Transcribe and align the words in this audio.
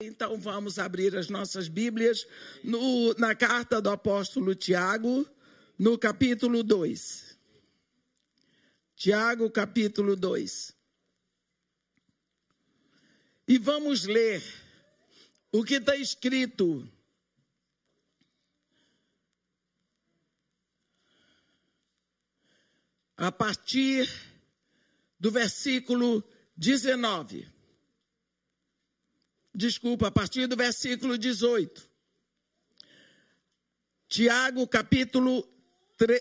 Então 0.00 0.38
vamos 0.38 0.78
abrir 0.78 1.16
as 1.16 1.28
nossas 1.28 1.66
Bíblias 1.66 2.24
no, 2.62 3.12
na 3.14 3.34
carta 3.34 3.82
do 3.82 3.90
apóstolo 3.90 4.54
Tiago, 4.54 5.28
no 5.76 5.98
capítulo 5.98 6.62
2. 6.62 7.36
Tiago, 8.94 9.50
capítulo 9.50 10.14
2. 10.14 10.72
E 13.48 13.58
vamos 13.58 14.04
ler 14.04 14.40
o 15.50 15.64
que 15.64 15.74
está 15.74 15.96
escrito. 15.96 16.88
A 23.16 23.32
partir 23.32 24.08
do 25.18 25.32
versículo 25.32 26.22
19 26.56 27.57
desculpa, 29.58 30.06
a 30.06 30.10
partir 30.10 30.46
do 30.46 30.56
versículo 30.56 31.18
18. 31.18 31.86
Tiago, 34.08 34.66
capítulo 34.66 35.46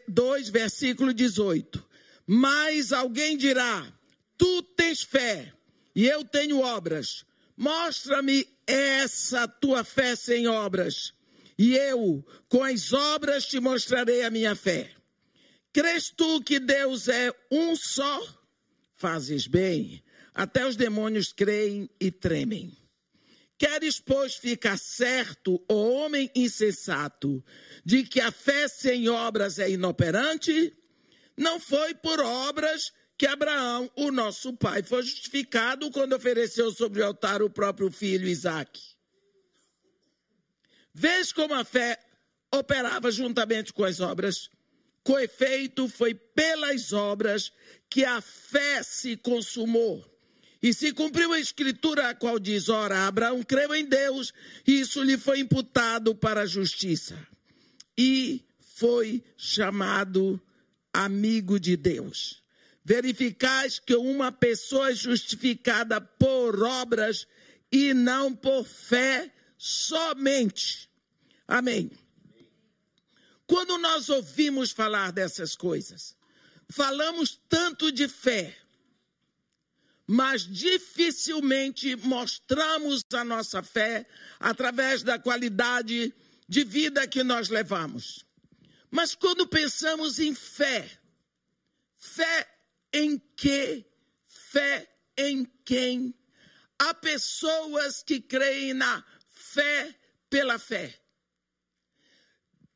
2, 0.08 0.50
versículo 0.50 1.14
18. 1.14 1.88
Mas 2.26 2.92
alguém 2.92 3.38
dirá: 3.38 3.94
Tu 4.38 4.64
tens 4.76 5.04
fé 5.04 5.54
e 5.95 6.08
eu 6.08 6.26
tenho 6.26 6.59
obras. 6.59 7.23
Mostra-me 7.55 8.48
essa 8.66 9.48
tua 9.48 9.84
fé 9.84 10.16
sem 10.16 10.48
obras, 10.48 11.14
e 11.58 11.76
eu, 11.76 12.23
com 12.50 12.64
as 12.64 12.94
obras, 12.94 13.45
te 13.45 13.59
mostrarei 13.59 14.23
a 14.23 14.30
minha 14.30 14.56
fé. 14.56 14.92
Crês 15.73 16.09
tu 16.09 16.42
que 16.42 16.59
Deus 16.59 17.08
é 17.08 17.34
um 17.52 17.76
só? 17.76 18.22
Fazes 18.95 19.48
bem. 19.48 20.04
Até 20.34 20.67
os 20.67 20.76
demônios 20.76 21.31
creem 21.34 21.90
e 22.00 22.12
tremem. 22.12 22.78
Queres, 23.57 23.99
pois, 23.99 24.35
ficar 24.35 24.77
certo, 24.77 25.63
ó 25.67 25.73
homem 25.73 26.29
insensato, 26.35 27.43
de 27.83 28.03
que 28.03 28.22
a 28.22 28.31
fé 28.31 28.67
sem 28.67 29.09
obras 29.09 29.58
é 29.58 29.69
inoperante? 29.69 30.75
Não 31.36 31.59
foi 31.59 31.95
por 31.95 32.19
obras 32.19 32.94
que 33.17 33.25
Abraão, 33.25 33.89
o 33.95 34.11
nosso 34.11 34.53
pai, 34.53 34.83
foi 34.83 35.02
justificado 35.02 35.89
quando 35.89 36.14
ofereceu 36.14 36.72
sobre 36.72 37.02
o 37.02 37.05
altar 37.08 37.41
o 37.41 37.49
próprio 37.49 37.91
filho 37.91 38.27
Isaque. 38.27 38.81
Vês 40.94 41.31
como 41.31 41.55
a 41.55 41.64
fé 41.64 41.99
operava 42.53 43.09
juntamente 43.11 43.73
com 43.73 43.83
as 43.83 43.99
obras? 43.99 44.49
Com 45.03 45.17
efeito, 45.17 45.88
foi 45.88 46.14
pelas 46.14 46.94
obras 46.94 47.52
que 47.89 48.05
a 48.05 48.21
fé 48.21 48.83
se 48.83 49.17
consumou. 49.17 50.05
E 50.61 50.73
se 50.73 50.91
cumpriu 50.91 51.33
a 51.33 51.39
escritura 51.39 52.09
a 52.09 52.16
qual 52.16 52.39
diz: 52.39 52.69
Ora, 52.69 53.08
Abraão 53.08 53.44
creu 53.44 53.73
em 53.75 53.86
Deus, 53.86 54.33
e 54.66 54.80
isso 54.81 55.03
lhe 55.03 55.17
foi 55.17 55.39
imputado 55.39 56.16
para 56.16 56.41
a 56.41 56.47
justiça. 56.47 57.17
E 57.97 58.44
foi 58.75 59.23
chamado 59.36 60.41
amigo 60.94 61.59
de 61.59 61.75
Deus. 61.77 62.41
Verificais 62.83 63.80
que 63.80 63.95
uma 63.95 64.31
pessoa 64.31 64.91
é 64.91 64.95
justificada 64.95 65.99
por 65.99 66.64
obras 66.64 67.27
e 67.71 67.94
não 67.94 68.33
por 68.33 68.66
fé 68.66 69.31
somente. 69.58 70.89
Amém. 71.47 71.92
Quando 73.45 73.77
nós 73.77 74.09
ouvimos 74.09 74.71
falar 74.71 75.11
dessas 75.11 75.55
coisas, 75.55 76.16
falamos 76.69 77.39
tanto 77.47 77.92
de 77.92 78.08
fé 78.08 78.55
mas 80.08 80.44
dificilmente 80.44 81.97
mostramos 81.97 83.02
a 83.13 83.25
nossa 83.25 83.61
fé 83.61 84.08
através 84.39 85.03
da 85.03 85.19
qualidade 85.19 86.14
de 86.47 86.64
vida 86.64 87.05
que 87.05 87.23
nós 87.23 87.49
levamos. 87.49 88.25
Mas 88.89 89.14
quando 89.14 89.45
pensamos 89.45 90.17
em 90.17 90.33
fé, 90.33 90.89
fé 91.98 92.48
em 92.93 93.21
que? 93.36 93.86
Fé 94.26 94.87
em 95.17 95.43
quem? 95.65 96.15
Há 96.80 96.93
pessoas 96.93 98.02
que 98.02 98.21
creem 98.21 98.73
na 98.73 99.03
fé 99.30 99.93
pela 100.30 100.58
fé. 100.58 100.98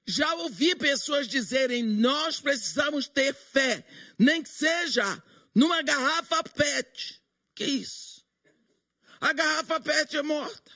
Já 0.05 0.33
ouvi 0.35 0.75
pessoas 0.75 1.29
dizerem: 1.29 1.81
nós 1.81 2.41
precisamos 2.41 3.07
ter 3.07 3.33
fé, 3.33 3.85
nem 4.19 4.43
que 4.43 4.49
seja 4.49 5.23
numa 5.55 5.81
garrafa 5.81 6.43
PET. 6.43 7.20
Que 7.63 7.71
isso? 7.71 8.25
A 9.19 9.33
garrafa 9.33 9.79
PET 9.79 10.17
é 10.17 10.23
morta. 10.23 10.71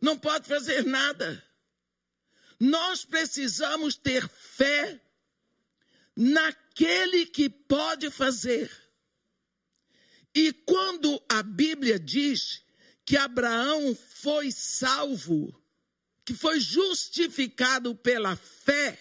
Não 0.00 0.18
pode 0.18 0.48
fazer 0.48 0.84
nada. 0.84 1.40
Nós 2.58 3.04
precisamos 3.04 3.96
ter 3.96 4.28
fé 4.28 5.00
naquele 6.16 7.26
que 7.26 7.48
pode 7.48 8.10
fazer. 8.10 8.70
E 10.34 10.52
quando 10.52 11.22
a 11.28 11.44
Bíblia 11.44 11.98
diz 11.98 12.64
que 13.04 13.16
Abraão 13.16 13.94
foi 13.94 14.50
salvo, 14.50 15.54
que 16.24 16.34
foi 16.34 16.58
justificado 16.58 17.94
pela 17.94 18.34
fé, 18.34 18.98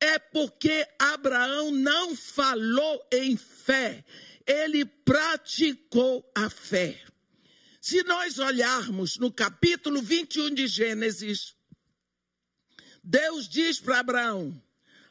é 0.00 0.18
porque 0.18 0.88
Abraão 0.98 1.70
não 1.70 2.16
falou 2.16 3.06
em 3.12 3.36
fé, 3.36 4.02
ele 4.48 4.86
praticou 4.86 6.28
a 6.34 6.48
fé. 6.48 6.98
Se 7.80 8.02
nós 8.04 8.38
olharmos 8.38 9.18
no 9.18 9.30
capítulo 9.30 10.00
21 10.00 10.54
de 10.54 10.66
Gênesis, 10.66 11.54
Deus 13.04 13.46
diz 13.46 13.78
para 13.78 14.00
Abraão: 14.00 14.62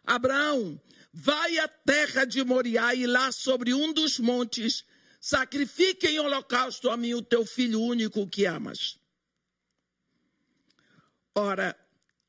Abraão, 0.04 0.82
vai 1.14 1.60
à 1.60 1.68
terra 1.68 2.26
de 2.26 2.44
Moriá 2.44 2.96
e 2.96 3.06
lá 3.06 3.32
sobre 3.32 3.74
um 3.74 3.94
dos 3.94 4.20
montes 4.20 4.84
sacrifique 5.20 6.08
em 6.08 6.20
holocausto 6.20 6.90
a 6.90 6.98
mim 6.98 7.14
o 7.14 7.22
teu 7.22 7.46
filho 7.46 7.82
único 7.82 8.28
que 8.28 8.46
amas. 8.46 9.00
Ora, 11.36 11.78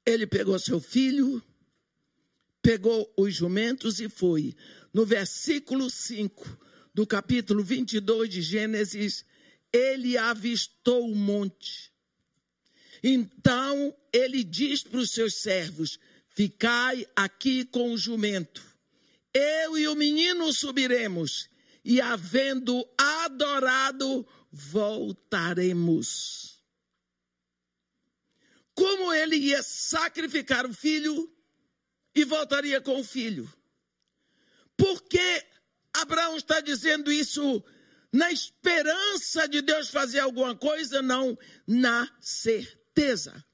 ele 0.04 0.26
pegou 0.26 0.58
seu 0.58 0.80
filho, 0.80 1.42
pegou 2.60 3.10
os 3.16 3.34
jumentos 3.34 4.00
e 4.00 4.08
foi. 4.08 4.54
No 4.92 5.06
versículo 5.06 5.91
5, 5.91 6.67
do 6.94 7.06
capítulo 7.06 7.62
22 7.62 8.28
de 8.28 8.43
Gênesis, 8.43 9.25
ele 9.72 10.16
avistou 10.16 11.10
o 11.10 11.15
monte. 11.15 11.93
Então 13.03 13.97
ele 14.12 14.43
diz 14.43 14.82
para 14.82 14.98
os 14.98 15.10
seus 15.10 15.37
servos: 15.37 15.98
Ficai 16.31 17.06
aqui 17.15 17.65
com 17.65 17.93
o 17.93 17.98
jumento. 17.98 18.62
Eu 19.32 19.77
e 19.78 19.87
o 19.87 19.94
menino 19.94 20.53
subiremos, 20.53 21.48
e 21.84 22.00
havendo 22.00 22.88
adorado, 22.97 24.27
voltaremos. 24.50 26.48
Como 28.75 29.12
ele 29.12 29.37
ia 29.37 29.62
sacrificar 29.62 30.65
o 30.66 30.72
filho 30.72 31.31
e 32.15 32.25
voltaria 32.25 32.81
com 32.81 33.00
o 33.00 33.04
filho? 33.04 33.53
Porque 34.77 35.44
Abraão 35.94 36.37
está 36.37 36.60
dizendo 36.60 37.10
isso 37.10 37.65
na 38.12 38.31
esperança 38.32 39.49
de 39.49 39.60
Deus 39.60 39.91
fazer 39.91 40.21
alguma 40.21 40.54
coisa, 40.56 41.03
não 41.03 41.38
na 41.66 42.10
certeza. 42.21 43.44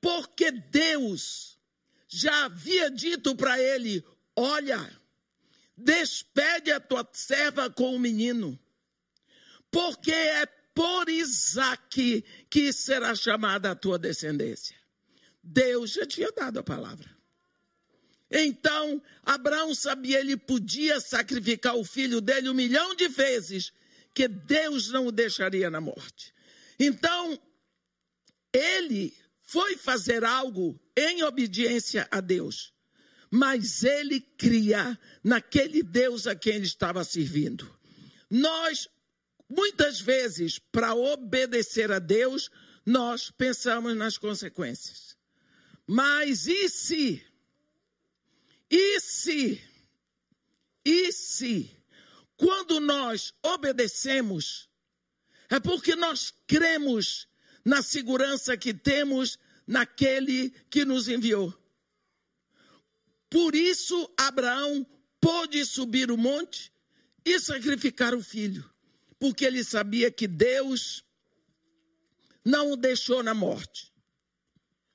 Porque 0.00 0.50
Deus 0.50 1.58
já 2.08 2.44
havia 2.44 2.90
dito 2.90 3.34
para 3.34 3.60
ele: 3.60 4.04
Olha, 4.36 5.00
despede 5.76 6.70
a 6.70 6.80
tua 6.80 7.08
serva 7.12 7.70
com 7.70 7.94
o 7.94 7.98
menino, 7.98 8.58
porque 9.70 10.12
é 10.12 10.46
por 10.74 11.08
Isaac 11.08 12.24
que 12.48 12.72
será 12.72 13.14
chamada 13.14 13.70
a 13.70 13.76
tua 13.76 13.98
descendência. 13.98 14.76
Deus 15.42 15.92
já 15.92 16.06
tinha 16.06 16.30
dado 16.32 16.60
a 16.60 16.62
palavra. 16.62 17.11
Então, 18.32 19.02
Abraão 19.22 19.74
sabia, 19.74 20.18
ele 20.18 20.38
podia 20.38 20.98
sacrificar 21.00 21.76
o 21.76 21.84
filho 21.84 22.18
dele 22.18 22.48
um 22.48 22.54
milhão 22.54 22.94
de 22.94 23.06
vezes, 23.06 23.70
que 24.14 24.26
Deus 24.26 24.88
não 24.88 25.06
o 25.06 25.12
deixaria 25.12 25.70
na 25.70 25.82
morte. 25.82 26.32
Então, 26.78 27.38
ele 28.50 29.14
foi 29.42 29.76
fazer 29.76 30.24
algo 30.24 30.80
em 30.96 31.22
obediência 31.22 32.08
a 32.10 32.22
Deus, 32.22 32.72
mas 33.30 33.84
ele 33.84 34.18
cria 34.20 34.98
naquele 35.22 35.82
Deus 35.82 36.26
a 36.26 36.34
quem 36.34 36.54
ele 36.54 36.64
estava 36.64 37.04
servindo. 37.04 37.70
Nós, 38.30 38.88
muitas 39.46 40.00
vezes, 40.00 40.58
para 40.58 40.94
obedecer 40.94 41.92
a 41.92 41.98
Deus, 41.98 42.50
nós 42.84 43.30
pensamos 43.30 43.94
nas 43.94 44.16
consequências. 44.16 45.16
Mas 45.86 46.46
e 46.46 46.68
se 46.70 47.22
e 48.74 49.00
se, 49.00 49.62
e 50.82 51.12
se, 51.12 51.76
quando 52.38 52.80
nós 52.80 53.34
obedecemos, 53.42 54.66
é 55.50 55.60
porque 55.60 55.94
nós 55.94 56.32
cremos 56.46 57.28
na 57.62 57.82
segurança 57.82 58.56
que 58.56 58.72
temos 58.72 59.38
naquele 59.66 60.48
que 60.70 60.86
nos 60.86 61.06
enviou. 61.06 61.54
Por 63.28 63.54
isso, 63.54 64.10
Abraão 64.16 64.86
pôde 65.20 65.66
subir 65.66 66.10
o 66.10 66.16
monte 66.16 66.72
e 67.26 67.38
sacrificar 67.38 68.14
o 68.14 68.22
filho, 68.22 68.68
porque 69.18 69.44
ele 69.44 69.62
sabia 69.62 70.10
que 70.10 70.26
Deus 70.26 71.04
não 72.42 72.72
o 72.72 72.76
deixou 72.76 73.22
na 73.22 73.34
morte. 73.34 73.92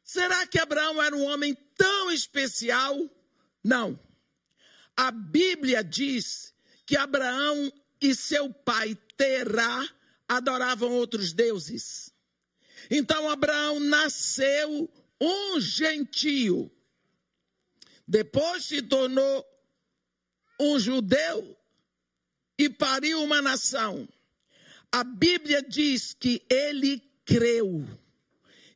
Será 0.04 0.48
que 0.48 0.58
Abraão 0.58 1.00
era 1.00 1.16
um 1.16 1.26
homem 1.26 1.56
tão 1.76 2.12
especial? 2.12 2.98
Não. 3.68 4.00
A 4.96 5.12
Bíblia 5.12 5.84
diz 5.84 6.54
que 6.86 6.96
Abraão 6.96 7.70
e 8.00 8.16
seu 8.16 8.52
pai 8.52 8.98
Terá 9.18 9.86
adoravam 10.26 10.92
outros 10.94 11.34
deuses. 11.34 12.14
Então 12.90 13.30
Abraão 13.30 13.80
nasceu 13.82 14.90
um 15.20 15.60
gentio. 15.60 16.72
Depois 18.08 18.64
se 18.64 18.82
tornou 18.82 19.46
um 20.60 20.80
judeu 20.80 21.58
e 22.58 22.70
pariu 22.70 23.22
uma 23.22 23.42
nação. 23.42 24.08
A 24.90 25.04
Bíblia 25.04 25.62
diz 25.62 26.14
que 26.14 26.42
ele 26.50 27.04
creu. 27.26 27.86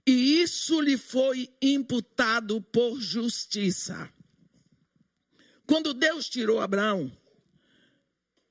E 0.06 0.42
isso 0.42 0.82
lhe 0.82 0.98
foi 0.98 1.50
imputado 1.62 2.62
por 2.62 3.00
justiça. 3.00 4.12
Quando 5.72 5.94
Deus 5.94 6.28
tirou 6.28 6.60
Abraão 6.60 7.10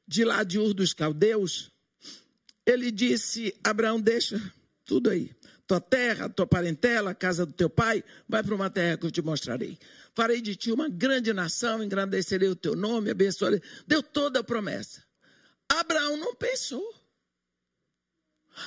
de 0.09 0.25
lá 0.25 0.43
de 0.43 0.59
Ur 0.59 0.73
dos 0.73 0.95
Caldeus, 0.95 1.71
ele 2.65 2.91
disse: 2.91 3.55
Abraão, 3.63 4.01
deixa 4.01 4.41
tudo 4.87 5.11
aí. 5.11 5.31
Tua 5.67 5.83
terra, 5.83 6.31
tua 6.31 6.47
parentela, 6.47 7.11
a 7.11 7.15
casa 7.15 7.45
do 7.45 7.53
teu 7.53 7.69
pai, 7.69 8.03
vai 8.27 8.43
para 8.43 8.55
uma 8.55 8.71
terra 8.71 8.97
que 8.97 9.05
eu 9.05 9.11
te 9.11 9.21
mostrarei. 9.21 9.79
Farei 10.15 10.41
de 10.41 10.57
ti 10.57 10.73
uma 10.73 10.89
grande 10.89 11.31
nação, 11.35 11.85
engrandecerei 11.85 12.49
o 12.49 12.57
teu 12.57 12.75
nome, 12.75 13.11
abençoarei. 13.11 13.61
Deu 13.87 14.03
toda 14.03 14.41
a 14.41 14.43
promessa. 14.43 15.05
Abraão 15.69 16.17
não 16.17 16.35
pensou. 16.35 16.83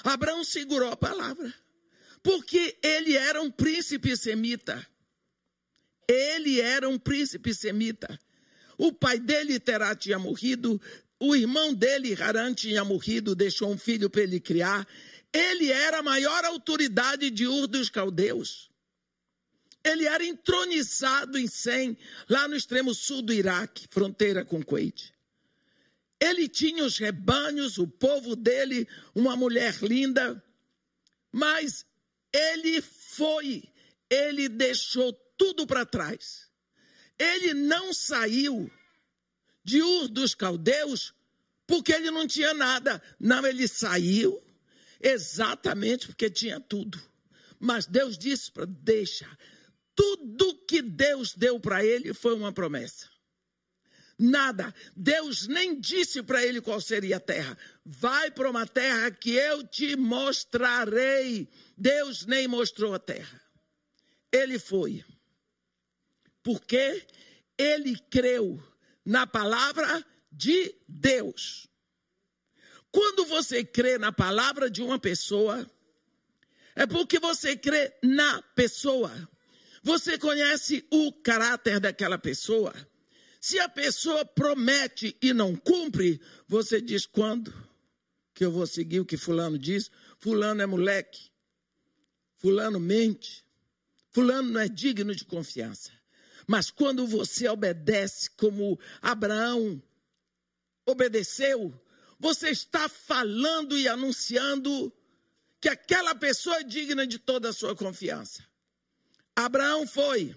Abraão 0.03 0.43
segurou 0.43 0.91
a 0.91 0.95
palavra. 0.95 1.51
Porque 2.21 2.77
ele 2.83 3.17
era 3.17 3.41
um 3.41 3.49
príncipe 3.49 4.15
semita. 4.15 4.85
Ele 6.07 6.61
era 6.61 6.87
um 6.87 6.99
príncipe 6.99 7.51
semita. 7.51 8.19
O 8.77 8.91
pai 8.91 9.19
dele, 9.19 9.59
Terá, 9.59 9.95
tinha 9.95 10.17
morrido. 10.19 10.81
O 11.19 11.35
irmão 11.35 11.73
dele, 11.73 12.13
Haran, 12.21 12.53
tinha 12.53 12.83
morrido, 12.83 13.35
deixou 13.35 13.71
um 13.71 13.77
filho 13.77 14.09
para 14.09 14.23
ele 14.23 14.39
criar. 14.39 14.87
Ele 15.31 15.71
era 15.71 15.99
a 15.99 16.03
maior 16.03 16.45
autoridade 16.45 17.29
de 17.29 17.47
Ur 17.47 17.67
dos 17.67 17.89
Caldeus. 17.89 18.69
Ele 19.83 20.05
era 20.05 20.23
entronizado 20.23 21.37
em 21.37 21.47
Sem, 21.47 21.97
lá 22.29 22.47
no 22.47 22.55
extremo 22.55 22.93
sul 22.93 23.21
do 23.21 23.33
Iraque, 23.33 23.87
fronteira 23.89 24.45
com 24.45 24.63
Kuwait. 24.63 25.13
Ele 26.19 26.47
tinha 26.47 26.85
os 26.85 26.97
rebanhos, 26.97 27.77
o 27.77 27.85
povo 27.85 28.35
dele, 28.35 28.87
uma 29.13 29.35
mulher 29.35 29.75
linda, 29.81 30.41
mas 31.31 31.85
ele 32.31 32.81
foi, 32.81 33.63
ele 34.09 34.47
deixou 34.47 35.11
tudo 35.37 35.67
para 35.67 35.85
trás. 35.85 36.42
Ele 37.23 37.53
não 37.53 37.93
saiu 37.93 38.69
de 39.63 39.81
Ur 39.81 40.09
dos 40.09 40.35
Caldeus, 40.35 41.13
porque 41.65 41.93
ele 41.93 42.11
não 42.11 42.27
tinha 42.27 42.53
nada. 42.53 43.01
Não, 43.17 43.45
ele 43.47 43.65
saiu 43.67 44.43
exatamente 44.99 46.07
porque 46.07 46.29
tinha 46.29 46.59
tudo. 46.59 47.01
Mas 47.57 47.85
Deus 47.85 48.17
disse 48.17 48.51
para 48.51 48.65
deixa. 48.65 49.25
Tudo 49.95 50.57
que 50.67 50.81
Deus 50.81 51.33
deu 51.33 51.59
para 51.59 51.85
ele 51.85 52.13
foi 52.13 52.33
uma 52.35 52.51
promessa. 52.51 53.07
Nada. 54.19 54.73
Deus 54.95 55.47
nem 55.47 55.79
disse 55.79 56.21
para 56.21 56.45
ele 56.45 56.59
qual 56.59 56.81
seria 56.81 57.17
a 57.17 57.21
terra. 57.21 57.57
Vai 57.85 58.31
para 58.31 58.49
uma 58.49 58.67
terra 58.67 59.11
que 59.11 59.31
eu 59.31 59.65
te 59.65 59.95
mostrarei. 59.95 61.47
Deus 61.77 62.25
nem 62.25 62.47
mostrou 62.47 62.93
a 62.93 62.99
terra. 62.99 63.41
Ele 64.31 64.59
foi. 64.59 65.05
Porque 66.43 67.07
ele 67.57 67.97
creu 68.09 68.61
na 69.05 69.25
palavra 69.25 70.05
de 70.31 70.75
Deus. 70.87 71.67
Quando 72.91 73.25
você 73.25 73.63
crê 73.63 73.97
na 73.97 74.11
palavra 74.11 74.69
de 74.69 74.81
uma 74.83 74.99
pessoa, 74.99 75.67
é 76.75 76.85
porque 76.85 77.19
você 77.19 77.55
crê 77.55 77.91
na 78.03 78.41
pessoa. 78.55 79.11
Você 79.81 80.17
conhece 80.17 80.85
o 80.91 81.11
caráter 81.11 81.79
daquela 81.79 82.17
pessoa. 82.17 82.73
Se 83.41 83.59
a 83.59 83.67
pessoa 83.67 84.23
promete 84.23 85.17
e 85.21 85.33
não 85.33 85.55
cumpre, 85.55 86.21
você 86.47 86.79
diz 86.79 87.05
quando 87.05 87.51
que 88.33 88.45
eu 88.45 88.51
vou 88.51 88.65
seguir 88.65 88.99
o 88.99 89.05
que 89.05 89.17
fulano 89.17 89.57
diz? 89.57 89.91
Fulano 90.19 90.61
é 90.61 90.65
moleque. 90.65 91.31
Fulano 92.37 92.79
mente. 92.79 93.45
Fulano 94.11 94.51
não 94.51 94.61
é 94.61 94.67
digno 94.67 95.13
de 95.15 95.25
confiança. 95.25 95.91
Mas 96.47 96.69
quando 96.69 97.07
você 97.07 97.47
obedece 97.47 98.29
como 98.31 98.79
Abraão 99.01 99.81
obedeceu, 100.85 101.73
você 102.19 102.49
está 102.49 102.87
falando 102.89 103.77
e 103.77 103.87
anunciando 103.87 104.91
que 105.59 105.69
aquela 105.69 106.13
pessoa 106.13 106.57
é 106.57 106.63
digna 106.63 107.07
de 107.07 107.17
toda 107.17 107.49
a 107.49 107.53
sua 107.53 107.75
confiança. 107.75 108.45
Abraão 109.35 109.87
foi. 109.87 110.35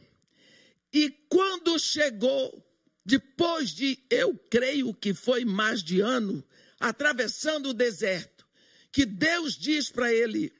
E 0.93 1.11
quando 1.29 1.79
chegou, 1.79 2.65
depois 3.05 3.71
de, 3.71 3.99
eu 4.09 4.39
creio 4.51 4.95
que 4.95 5.13
foi 5.13 5.45
mais 5.45 5.83
de 5.83 6.01
ano, 6.01 6.45
atravessando 6.79 7.71
o 7.71 7.75
deserto, 7.75 8.47
que 8.91 9.05
Deus 9.05 9.57
diz 9.57 9.91
para 9.91 10.13
ele: 10.13 10.53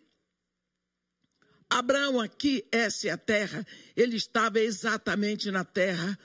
Abraão, 1.69 2.21
aqui, 2.21 2.65
essa 2.71 3.09
é 3.09 3.11
a 3.11 3.19
terra. 3.19 3.67
Ele 3.97 4.17
estava 4.17 4.61
exatamente 4.61 5.51
na 5.51 5.65
terra 5.65 6.19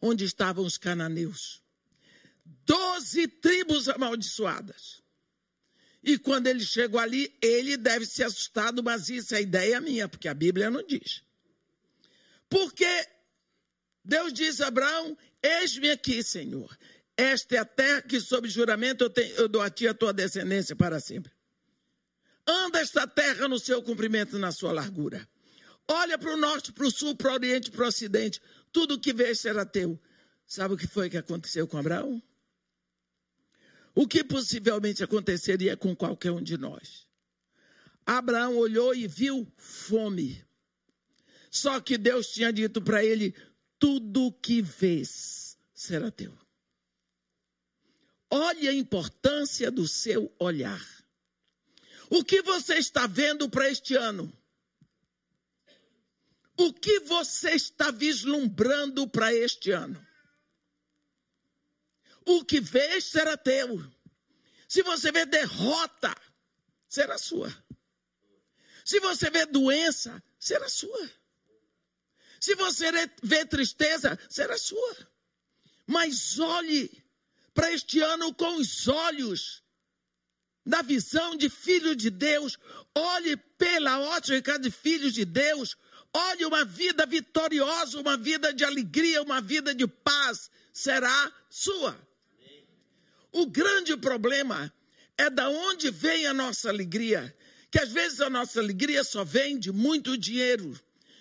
onde 0.00 0.24
estavam 0.24 0.64
os 0.64 0.78
cananeus. 0.78 1.62
Doze 2.64 3.28
tribos 3.28 3.88
amaldiçoadas. 3.88 5.02
E 6.02 6.18
quando 6.18 6.46
ele 6.46 6.64
chegou 6.64 7.00
ali, 7.00 7.36
ele 7.42 7.76
deve 7.76 8.06
ser 8.06 8.24
assustado, 8.24 8.82
mas 8.82 9.08
isso 9.08 9.34
é 9.34 9.42
ideia 9.42 9.80
minha, 9.80 10.08
porque 10.08 10.28
a 10.28 10.34
Bíblia 10.34 10.70
não 10.70 10.84
diz. 10.86 11.22
Porque 12.48 12.86
Deus 14.04 14.32
diz 14.32 14.60
a 14.60 14.68
Abraão: 14.68 15.18
Eis-me 15.42 15.90
aqui, 15.90 16.22
Senhor. 16.22 16.76
Esta 17.16 17.56
é 17.56 17.58
a 17.58 17.64
terra 17.64 18.02
que, 18.02 18.20
sob 18.20 18.48
juramento, 18.48 19.04
eu, 19.04 19.10
tenho, 19.10 19.34
eu 19.34 19.48
dou 19.48 19.62
a 19.62 19.70
ti 19.70 19.88
a 19.88 19.94
tua 19.94 20.12
descendência 20.12 20.76
para 20.76 21.00
sempre. 21.00 21.32
Anda 22.46 22.80
esta 22.80 23.06
terra 23.06 23.48
no 23.48 23.58
seu 23.58 23.82
comprimento 23.82 24.36
e 24.36 24.40
na 24.40 24.52
sua 24.52 24.72
largura. 24.72 25.28
Olha 25.88 26.18
para 26.18 26.32
o 26.32 26.36
norte, 26.36 26.72
para 26.72 26.86
o 26.86 26.90
sul, 26.90 27.16
para 27.16 27.30
o 27.30 27.34
oriente, 27.34 27.70
para 27.70 27.84
o 27.84 27.88
ocidente. 27.88 28.40
Tudo 28.72 29.00
que 29.00 29.12
vês 29.12 29.40
será 29.40 29.64
teu. 29.64 30.00
Sabe 30.46 30.74
o 30.74 30.76
que 30.76 30.86
foi 30.86 31.10
que 31.10 31.16
aconteceu 31.16 31.66
com 31.66 31.78
Abraão? 31.78 32.22
O 33.94 34.06
que 34.06 34.22
possivelmente 34.22 35.02
aconteceria 35.02 35.76
com 35.76 35.94
qualquer 35.96 36.30
um 36.30 36.42
de 36.42 36.56
nós? 36.56 37.06
Abraão 38.04 38.56
olhou 38.56 38.94
e 38.94 39.08
viu 39.08 39.50
fome. 39.56 40.44
Só 41.50 41.80
que 41.80 41.96
Deus 41.96 42.28
tinha 42.28 42.52
dito 42.52 42.80
para 42.80 43.04
ele: 43.04 43.34
tudo 43.78 44.32
que 44.32 44.60
vês 44.62 45.58
será 45.74 46.10
teu. 46.10 46.36
Olhe 48.30 48.68
a 48.68 48.72
importância 48.72 49.70
do 49.70 49.88
seu 49.88 50.34
olhar. 50.38 50.95
O 52.08 52.24
que 52.24 52.42
você 52.42 52.74
está 52.74 53.06
vendo 53.06 53.48
para 53.48 53.68
este 53.68 53.96
ano? 53.96 54.32
O 56.56 56.72
que 56.72 57.00
você 57.00 57.50
está 57.50 57.90
vislumbrando 57.90 59.08
para 59.08 59.32
este 59.34 59.72
ano? 59.72 60.04
O 62.24 62.44
que 62.44 62.60
vês 62.60 63.04
será 63.04 63.36
teu. 63.36 63.84
Se 64.68 64.82
você 64.82 65.12
vê 65.12 65.26
derrota, 65.26 66.14
será 66.88 67.18
sua. 67.18 67.54
Se 68.84 68.98
você 69.00 69.30
vê 69.30 69.44
doença, 69.46 70.22
será 70.38 70.68
sua. 70.68 71.10
Se 72.40 72.54
você 72.54 72.86
vê 73.22 73.44
tristeza, 73.44 74.18
será 74.28 74.56
sua. 74.56 74.96
Mas 75.86 76.38
olhe 76.38 77.04
para 77.52 77.72
este 77.72 78.00
ano 78.00 78.34
com 78.34 78.56
os 78.56 78.88
olhos 78.88 79.62
da 80.66 80.82
visão 80.82 81.36
de 81.36 81.48
filho 81.48 81.94
de 81.94 82.10
Deus, 82.10 82.58
olhe 82.92 83.36
pela 83.56 84.00
ótica 84.00 84.58
de 84.58 84.68
filhos 84.68 85.14
de 85.14 85.24
Deus, 85.24 85.76
olhe 86.12 86.44
uma 86.44 86.64
vida 86.64 87.06
vitoriosa, 87.06 88.00
uma 88.00 88.16
vida 88.16 88.52
de 88.52 88.64
alegria, 88.64 89.22
uma 89.22 89.40
vida 89.40 89.72
de 89.72 89.86
paz, 89.86 90.50
será 90.72 91.32
sua. 91.48 91.96
O 93.30 93.46
grande 93.46 93.96
problema 93.96 94.72
é 95.16 95.30
da 95.30 95.48
onde 95.48 95.90
vem 95.90 96.26
a 96.26 96.34
nossa 96.34 96.68
alegria, 96.68 97.34
que 97.70 97.78
às 97.78 97.92
vezes 97.92 98.20
a 98.20 98.28
nossa 98.28 98.58
alegria 98.58 99.04
só 99.04 99.24
vem 99.24 99.58
de 99.58 99.70
muito 99.70 100.18
dinheiro, 100.18 100.78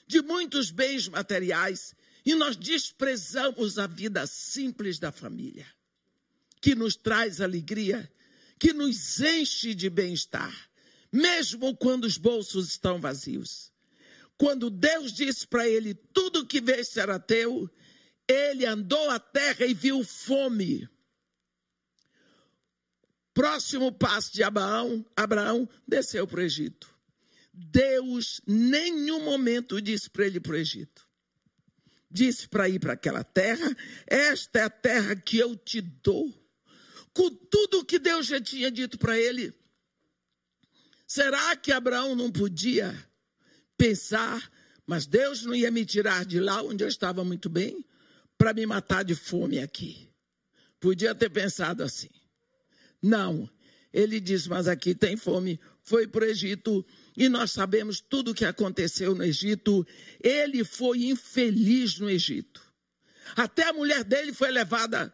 de 0.08 0.22
muitos 0.22 0.72
bens 0.72 1.08
materiais, 1.08 1.94
e 2.26 2.34
nós 2.34 2.58
desprezamos 2.58 3.78
a 3.78 3.86
vida 3.86 4.26
simples 4.26 4.98
da 4.98 5.12
família, 5.12 5.68
que 6.60 6.74
nos 6.74 6.96
traz 6.96 7.40
alegria, 7.40 8.12
que 8.60 8.74
nos 8.74 9.20
enche 9.20 9.74
de 9.74 9.90
bem-estar, 9.90 10.54
mesmo 11.12 11.76
quando 11.76 12.06
os 12.06 12.18
bolsos 12.18 12.70
estão 12.70 13.00
vazios. 13.00 13.72
Quando 14.38 14.70
Deus 14.70 15.14
disse 15.14 15.48
para 15.48 15.68
ele: 15.68 15.94
Tudo 15.94 16.46
que 16.46 16.60
vês 16.60 16.90
será 16.90 17.20
teu, 17.20 17.70
ele 18.28 18.66
andou 18.66 19.10
a 19.10 19.20
terra 19.20 19.66
e 19.66 19.74
viu 19.74 20.04
fome. 20.04 20.88
Próximo 23.34 23.92
passo 23.92 24.34
de 24.34 24.44
Abraão, 24.44 25.06
Abraão 25.16 25.68
desceu 25.88 26.26
para 26.26 26.40
o 26.40 26.44
Egito. 26.44 26.94
Deus, 27.54 28.42
nenhum 28.46 29.24
momento, 29.24 29.82
disse 29.82 30.10
para 30.10 30.26
ele 30.26 30.40
para 30.40 30.54
o 30.54 30.58
Egito. 30.58 31.06
Disse 32.10 32.48
para 32.48 32.70
ir 32.70 32.80
para 32.80 32.94
aquela 32.94 33.24
terra: 33.24 33.76
Esta 34.08 34.60
é 34.60 34.64
a 34.64 34.70
terra 34.70 35.16
que 35.16 35.38
eu 35.38 35.56
te 35.56 35.82
dou. 35.82 36.45
Com 37.16 37.30
tudo 37.30 37.86
que 37.86 37.98
Deus 37.98 38.28
já 38.28 38.42
tinha 38.42 38.70
dito 38.70 39.00
para 39.00 39.18
ele. 39.18 39.54
Será 41.08 41.56
que 41.56 41.72
Abraão 41.72 42.14
não 42.14 42.30
podia 42.30 42.94
pensar, 43.78 44.52
mas 44.86 45.06
Deus 45.08 45.44
não 45.44 45.56
ia 45.56 45.72
me 45.72 45.86
tirar 45.86 46.26
de 46.26 46.42
lá 46.42 46.62
onde 46.62 46.84
eu 46.84 46.90
estava 46.90 47.24
muito 47.24 47.50
bem 47.50 47.86
para 48.38 48.54
me 48.54 48.66
matar 48.66 49.04
de 49.04 49.16
fome 49.16 49.60
aqui. 49.60 50.10
Podia 50.78 51.16
ter 51.16 51.30
pensado 51.30 51.84
assim. 51.84 52.10
Não. 53.02 53.50
Ele 53.94 54.20
diz, 54.20 54.46
mas 54.46 54.68
aqui 54.68 54.94
tem 54.94 55.16
fome. 55.16 55.58
Foi 55.84 56.06
para 56.06 56.26
o 56.26 56.28
Egito 56.28 56.86
e 57.16 57.30
nós 57.30 57.52
sabemos 57.52 58.02
tudo 58.02 58.32
o 58.32 58.36
que 58.36 58.44
aconteceu 58.44 59.16
no 59.16 59.24
Egito. 59.24 59.88
Ele 60.22 60.66
foi 60.66 61.06
infeliz 61.06 61.98
no 61.98 62.10
Egito. 62.10 62.62
Até 63.38 63.70
a 63.70 63.74
mulher 63.74 64.04
dele 64.04 64.34
foi 64.34 64.52
levada 64.52 65.14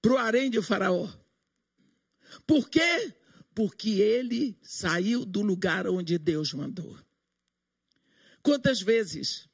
para 0.00 0.12
o 0.12 0.18
harém 0.18 0.50
de 0.50 0.62
Faraó. 0.62 1.08
Por 2.46 2.68
quê? 2.68 3.14
Porque 3.54 3.90
ele 4.00 4.58
saiu 4.62 5.24
do 5.24 5.42
lugar 5.42 5.86
onde 5.86 6.18
Deus 6.18 6.52
mandou. 6.52 6.98
Quantas 8.42 8.80
vezes 8.80 9.48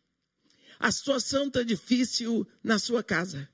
a 0.78 0.92
situação 0.92 1.48
está 1.48 1.62
difícil 1.62 2.46
na 2.62 2.78
sua 2.78 3.02
casa, 3.02 3.48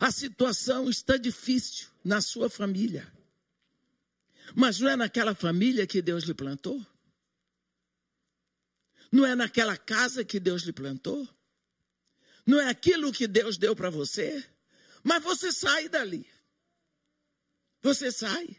a 0.00 0.10
situação 0.10 0.88
está 0.88 1.16
difícil 1.16 1.88
na 2.02 2.20
sua 2.20 2.48
família, 2.48 3.12
mas 4.54 4.80
não 4.80 4.88
é 4.88 4.96
naquela 4.96 5.34
família 5.34 5.86
que 5.86 6.02
Deus 6.02 6.24
lhe 6.24 6.34
plantou? 6.34 6.84
Não 9.12 9.26
é 9.26 9.34
naquela 9.34 9.76
casa 9.76 10.24
que 10.24 10.40
Deus 10.40 10.62
lhe 10.62 10.72
plantou? 10.72 11.28
Não 12.46 12.58
é 12.58 12.68
aquilo 12.70 13.12
que 13.12 13.28
Deus 13.28 13.58
deu 13.58 13.76
para 13.76 13.90
você? 13.90 14.44
Mas 15.02 15.22
você 15.22 15.50
sai 15.52 15.88
dali. 15.88 16.28
Você 17.82 18.12
sai. 18.12 18.56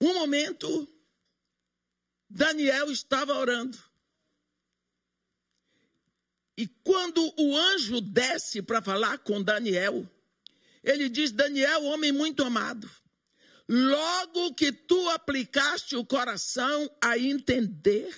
Um 0.00 0.14
momento 0.14 0.88
Daniel 2.28 2.90
estava 2.90 3.34
orando. 3.34 3.78
E 6.56 6.66
quando 6.66 7.32
o 7.38 7.56
anjo 7.56 8.00
desce 8.00 8.60
para 8.60 8.82
falar 8.82 9.18
com 9.18 9.42
Daniel, 9.42 10.08
ele 10.82 11.08
diz: 11.08 11.30
Daniel, 11.30 11.84
homem 11.84 12.10
muito 12.10 12.42
amado, 12.42 12.90
logo 13.68 14.54
que 14.54 14.72
tu 14.72 15.08
aplicaste 15.10 15.94
o 15.94 16.04
coração 16.04 16.90
a 17.00 17.16
entender, 17.16 18.12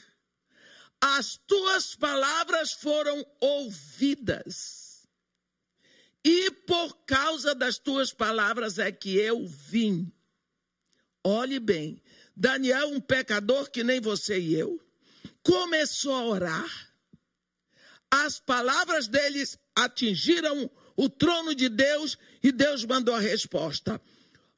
as 1.01 1.37
tuas 1.47 1.95
palavras 1.95 2.73
foram 2.73 3.27
ouvidas. 3.41 4.80
E 6.25 6.51
por 6.67 6.99
causa 7.07 7.55
das 7.55 7.79
tuas 7.79 8.13
palavras 8.13 8.79
é 8.79 8.93
que 8.93 9.17
eu 9.17 9.47
vim. 9.47 10.13
Olhe 11.25 11.59
bem, 11.59 12.03
Daniel, 12.37 12.89
um 12.89 13.01
pecador 13.01 13.71
que 13.71 13.83
nem 13.83 14.01
você 14.01 14.39
e 14.39 14.55
eu, 14.55 14.81
começou 15.43 16.15
a 16.15 16.25
orar. 16.25 16.91
As 18.11 18.41
palavras 18.41 19.07
deles 19.09 19.59
atingiram 19.75 20.71
o 20.97 21.09
trono 21.09 21.55
de 21.55 21.69
Deus 21.69 22.19
e 22.43 22.53
Deus 22.53 22.85
mandou 22.85 23.15
a 23.15 23.21
resposta. 23.21 24.01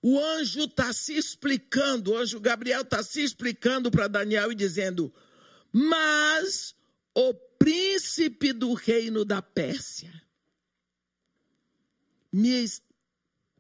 O 0.01 0.19
anjo 0.19 0.65
está 0.65 0.93
se 0.93 1.17
explicando, 1.17 2.13
o 2.13 2.17
anjo 2.17 2.41
Gabriel 2.41 2.83
está 2.83 3.03
se 3.05 3.23
explicando 3.23 3.91
para 3.91 4.09
Daniel 4.09 4.51
e 4.51 4.55
dizendo: 4.55 5.15
Mas 5.73 6.75
o 7.15 7.35
príncipe 7.35 8.53
do 8.53 8.73
reino 8.73 9.25
da 9.25 9.41
Pérsia 9.41 10.13
me 12.33 12.67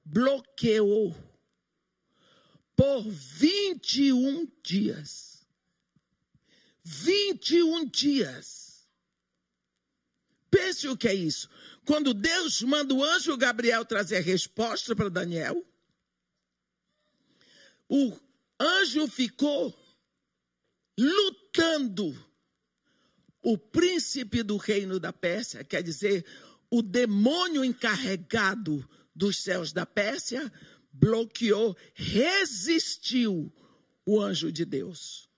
bloqueou 0.04 1.14
por 2.74 3.02
21 3.08 4.50
dias. 4.62 5.46
21 6.82 7.84
dias. 7.86 8.88
Pense 10.50 10.88
o 10.88 10.96
que 10.96 11.08
é 11.08 11.14
isso. 11.14 11.48
Quando 11.84 12.12
Deus 12.14 12.62
manda 12.62 12.94
o 12.94 13.04
anjo 13.04 13.36
Gabriel 13.36 13.84
trazer 13.84 14.20
resposta 14.20 14.94
para 14.94 15.08
Daniel, 15.08 15.64
o 17.88 18.18
anjo 18.58 19.06
ficou 19.08 19.74
lutando. 20.98 22.30
O 23.44 23.58
príncipe 23.58 24.42
do 24.44 24.56
reino 24.56 25.00
da 25.00 25.12
Pérsia, 25.12 25.64
quer 25.64 25.82
dizer, 25.82 26.24
o 26.72 26.80
demônio 26.80 27.62
encarregado 27.62 28.88
dos 29.14 29.42
céus 29.42 29.74
da 29.74 29.84
Pérsia, 29.84 30.50
bloqueou, 30.90 31.76
resistiu 31.92 33.52
o 34.06 34.18
anjo 34.18 34.50
de 34.50 34.64
Deus. 34.64 35.28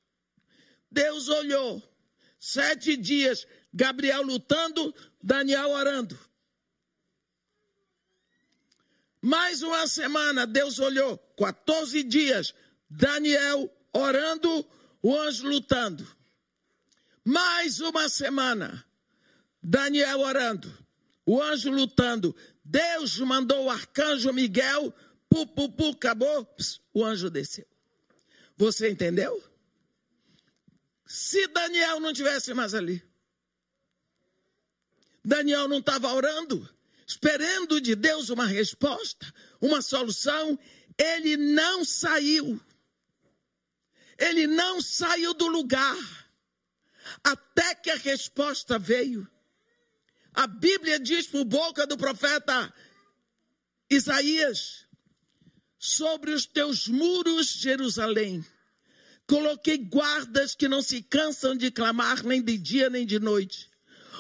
Deus 0.89 1.29
olhou, 1.29 1.83
sete 2.39 2.97
dias, 2.97 3.49
Gabriel 3.73 4.23
lutando, 4.23 4.95
Daniel 5.21 5.71
orando. 5.71 6.17
Mais 9.21 9.61
uma 9.61 9.89
semana, 9.89 10.47
Deus 10.47 10.79
olhou, 10.79 11.19
14 11.37 12.05
dias, 12.05 12.55
Daniel 12.89 13.69
orando, 13.93 14.65
o 15.03 15.19
anjo 15.19 15.49
lutando. 15.49 16.07
Mais 17.25 17.81
uma 17.81 18.09
semana, 18.09 18.87
Daniel 19.61 20.21
orando, 20.21 20.84
o 21.27 21.43
anjo 21.43 21.71
lutando. 21.71 22.35
Deus 22.65 23.19
mandou 23.19 23.65
o 23.65 23.71
arcanjo 23.71 24.33
Miguel 24.33 24.95
pu, 25.35 25.47
pu, 25.47 25.73
pu, 25.73 25.89
acabou, 25.89 26.45
pss, 26.45 26.81
o 26.93 27.05
anjo 27.05 27.29
desceu. 27.29 27.67
Você 28.57 28.89
entendeu? 28.89 29.43
Se 31.05 31.49
Daniel 31.49 31.99
não 31.99 32.13
tivesse 32.13 32.55
mais 32.55 32.73
ali, 32.73 33.03
Daniel 35.25 35.67
não 35.67 35.79
estava 35.79 36.13
orando, 36.13 36.69
esperando 37.07 37.81
de 37.81 37.97
Deus 37.97 38.29
uma 38.29 38.47
resposta, 38.47 39.27
uma 39.61 39.83
solução, 39.83 40.59
ele 40.97 41.37
não 41.37 41.85
saiu. 41.85 42.61
Ele 44.17 44.47
não 44.47 44.81
saiu 44.81 45.35
do 45.35 45.49
lugar 45.49 46.31
até 47.25 47.75
que 47.75 47.91
a 47.91 47.97
resposta 47.97 48.79
veio. 48.79 49.29
A 50.35 50.49
Bíblia 50.49 50.99
diz 50.99 51.29
por 51.29 51.45
boca 51.45 51.87
do 51.87 51.97
profeta 51.97 52.75
Isaías 53.89 54.85
sobre 55.79 56.33
os 56.33 56.45
teus 56.45 56.89
muros, 56.89 57.47
Jerusalém. 57.53 58.45
Coloquei 59.29 59.79
guardas 59.79 60.57
que 60.57 60.67
não 60.67 60.83
se 60.83 61.03
cansam 61.03 61.57
de 61.57 61.71
clamar 61.71 62.25
nem 62.25 62.43
de 62.43 62.59
dia 62.59 62.91
nem 62.91 63.07
de 63.07 63.21
noite. 63.21 63.71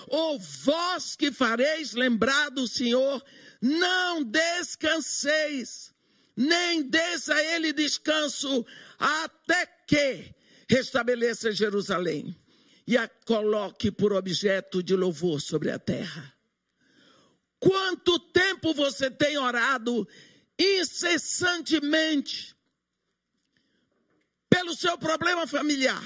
Ou 0.06 0.38
vós 0.38 1.16
que 1.16 1.32
fareis 1.32 1.94
lembrar 1.94 2.50
do 2.50 2.68
Senhor, 2.68 3.22
não 3.60 4.22
descanseis, 4.22 5.92
nem 6.36 6.88
des 6.88 7.28
a 7.28 7.42
ele 7.42 7.72
descanso, 7.72 8.64
até 8.98 9.66
que 9.66 10.32
restabeleça 10.68 11.50
Jerusalém 11.50 12.36
e 12.86 12.96
a 12.96 13.08
coloque 13.08 13.90
por 13.90 14.12
objeto 14.12 14.82
de 14.82 14.94
louvor 14.94 15.40
sobre 15.40 15.70
a 15.70 15.78
terra. 15.78 16.34
Quanto 17.58 18.18
tempo 18.18 18.74
você 18.74 19.10
tem 19.10 19.38
orado 19.38 20.06
incessantemente 20.58 22.54
pelo 24.50 24.74
seu 24.74 24.98
problema 24.98 25.46
familiar, 25.46 26.02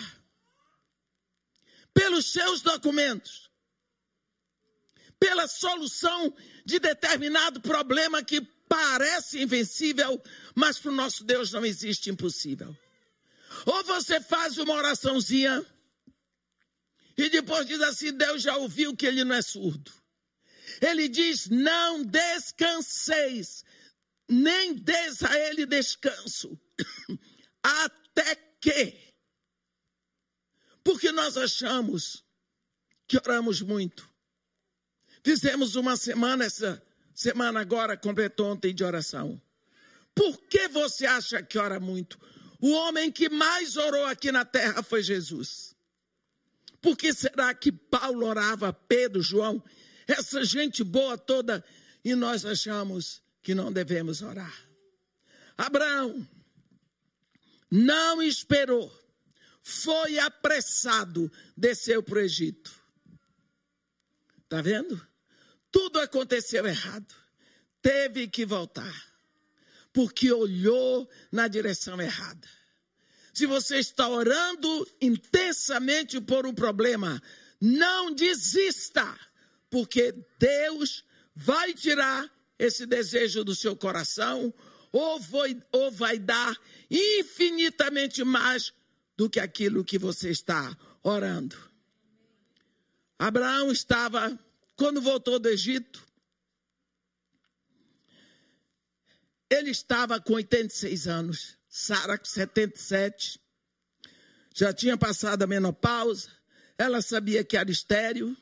pelos 1.93 2.31
seus 2.33 2.63
documentos, 2.63 3.51
pela 5.19 5.49
solução 5.49 6.33
de 6.65 6.79
determinado 6.79 7.61
problema 7.61 8.23
que 8.23 8.41
parece 8.69 9.43
invencível, 9.43 10.23
mas 10.55 10.79
para 10.79 10.93
o 10.93 10.95
nosso 10.95 11.25
Deus 11.25 11.51
não 11.51 11.65
existe 11.65 12.09
impossível. 12.09 12.77
Ou 13.67 13.83
você 13.83 14.21
faz 14.21 14.59
uma 14.59 14.75
oraçãozinha 14.75 15.67
e 17.19 17.29
depois 17.29 17.67
diz 17.67 17.81
assim: 17.83 18.13
Deus 18.13 18.43
já 18.43 18.57
ouviu 18.57 18.97
que 18.97 19.05
ele 19.05 19.25
não 19.25 19.35
é 19.35 19.43
surdo. 19.43 19.93
Ele 20.81 21.09
diz: 21.09 21.49
Não 21.49 22.05
descanseis, 22.05 23.65
nem 24.29 24.73
des 24.75 25.25
a 25.25 25.37
ele 25.37 25.67
descanso, 25.67 26.57
até 27.61 28.37
que. 28.61 28.97
Porque 30.85 31.11
nós 31.11 31.37
achamos 31.37 32.25
que 33.09 33.17
oramos 33.17 33.61
muito. 33.61 34.09
Fizemos 35.25 35.75
uma 35.75 35.97
semana, 35.97 36.45
essa 36.45 36.81
semana 37.13 37.61
agora 37.61 37.97
completou 37.97 38.53
ontem 38.53 38.73
de 38.73 38.85
oração. 38.85 39.43
Por 40.15 40.39
que 40.43 40.69
você 40.69 41.05
acha 41.05 41.43
que 41.43 41.59
ora 41.59 41.81
muito? 41.81 42.19
O 42.61 42.71
homem 42.71 43.11
que 43.11 43.29
mais 43.29 43.77
orou 43.77 44.07
aqui 44.07 44.31
na 44.31 44.45
terra 44.45 44.83
foi 44.85 45.03
Jesus. 45.03 45.77
Por 46.81 46.97
que 46.97 47.13
será 47.13 47.53
que 47.55 47.73
Paulo 47.73 48.27
orava, 48.27 48.73
Pedro, 48.73 49.21
João, 49.21 49.63
essa 50.07 50.45
gente 50.45 50.85
boa 50.85 51.19
toda, 51.19 51.65
e 52.05 52.15
nós 52.15 52.45
achamos 52.45 53.23
que 53.43 53.55
não 53.55 53.73
devemos 53.73 54.23
orar? 54.23 54.55
Abraão 55.57 56.27
não 57.71 58.23
esperou, 58.23 58.91
foi 59.63 60.19
apressado, 60.19 61.31
desceu 61.57 62.03
para 62.03 62.19
o 62.19 62.21
Egito. 62.23 62.73
Está 64.45 64.63
vendo? 64.63 65.07
Tudo 65.71 66.01
aconteceu 66.01 66.67
errado. 66.67 67.15
Teve 67.83 68.29
que 68.29 68.47
voltar 68.47 69.09
porque 69.93 70.33
olhou 70.33 71.11
na 71.33 71.49
direção 71.49 72.01
errada. 72.01 72.49
Se 73.39 73.47
você 73.47 73.79
está 73.79 74.09
orando 74.09 74.69
intensamente 75.01 76.21
por 76.21 76.45
um 76.45 76.53
problema, 76.53 77.23
não 77.61 78.13
desista, 78.13 79.17
porque 79.71 80.13
Deus 80.41 81.05
vai 81.37 81.73
tirar 81.73 82.29
esse 82.59 82.85
desejo 82.85 83.45
do 83.45 83.55
seu 83.55 83.77
coração 83.77 84.53
ou 84.91 85.21
vai, 85.21 85.57
ou 85.71 85.89
vai 85.89 86.19
dar 86.19 86.53
infinitamente 86.91 88.25
mais 88.25 88.73
do 89.17 89.31
que 89.31 89.39
aquilo 89.39 89.85
que 89.85 89.99
você 90.01 90.31
está 90.31 90.77
orando. 91.01 91.57
Abraão 93.17 93.71
estava, 93.71 94.37
quando 94.75 95.01
voltou 95.01 95.39
do 95.39 95.49
Egito, 95.49 96.05
Ele 99.49 99.71
estava 99.71 100.21
com 100.21 100.33
86 100.33 101.07
anos, 101.07 101.58
Sara 101.69 102.19
com 102.19 102.25
77. 102.25 103.41
Já 104.55 104.73
tinha 104.73 104.97
passado 104.97 105.43
a 105.43 105.47
menopausa, 105.47 106.31
ela 106.77 107.03
sabia 107.03 107.45
que 107.45 107.57
era 107.57 107.71
estéreo. 107.71 108.37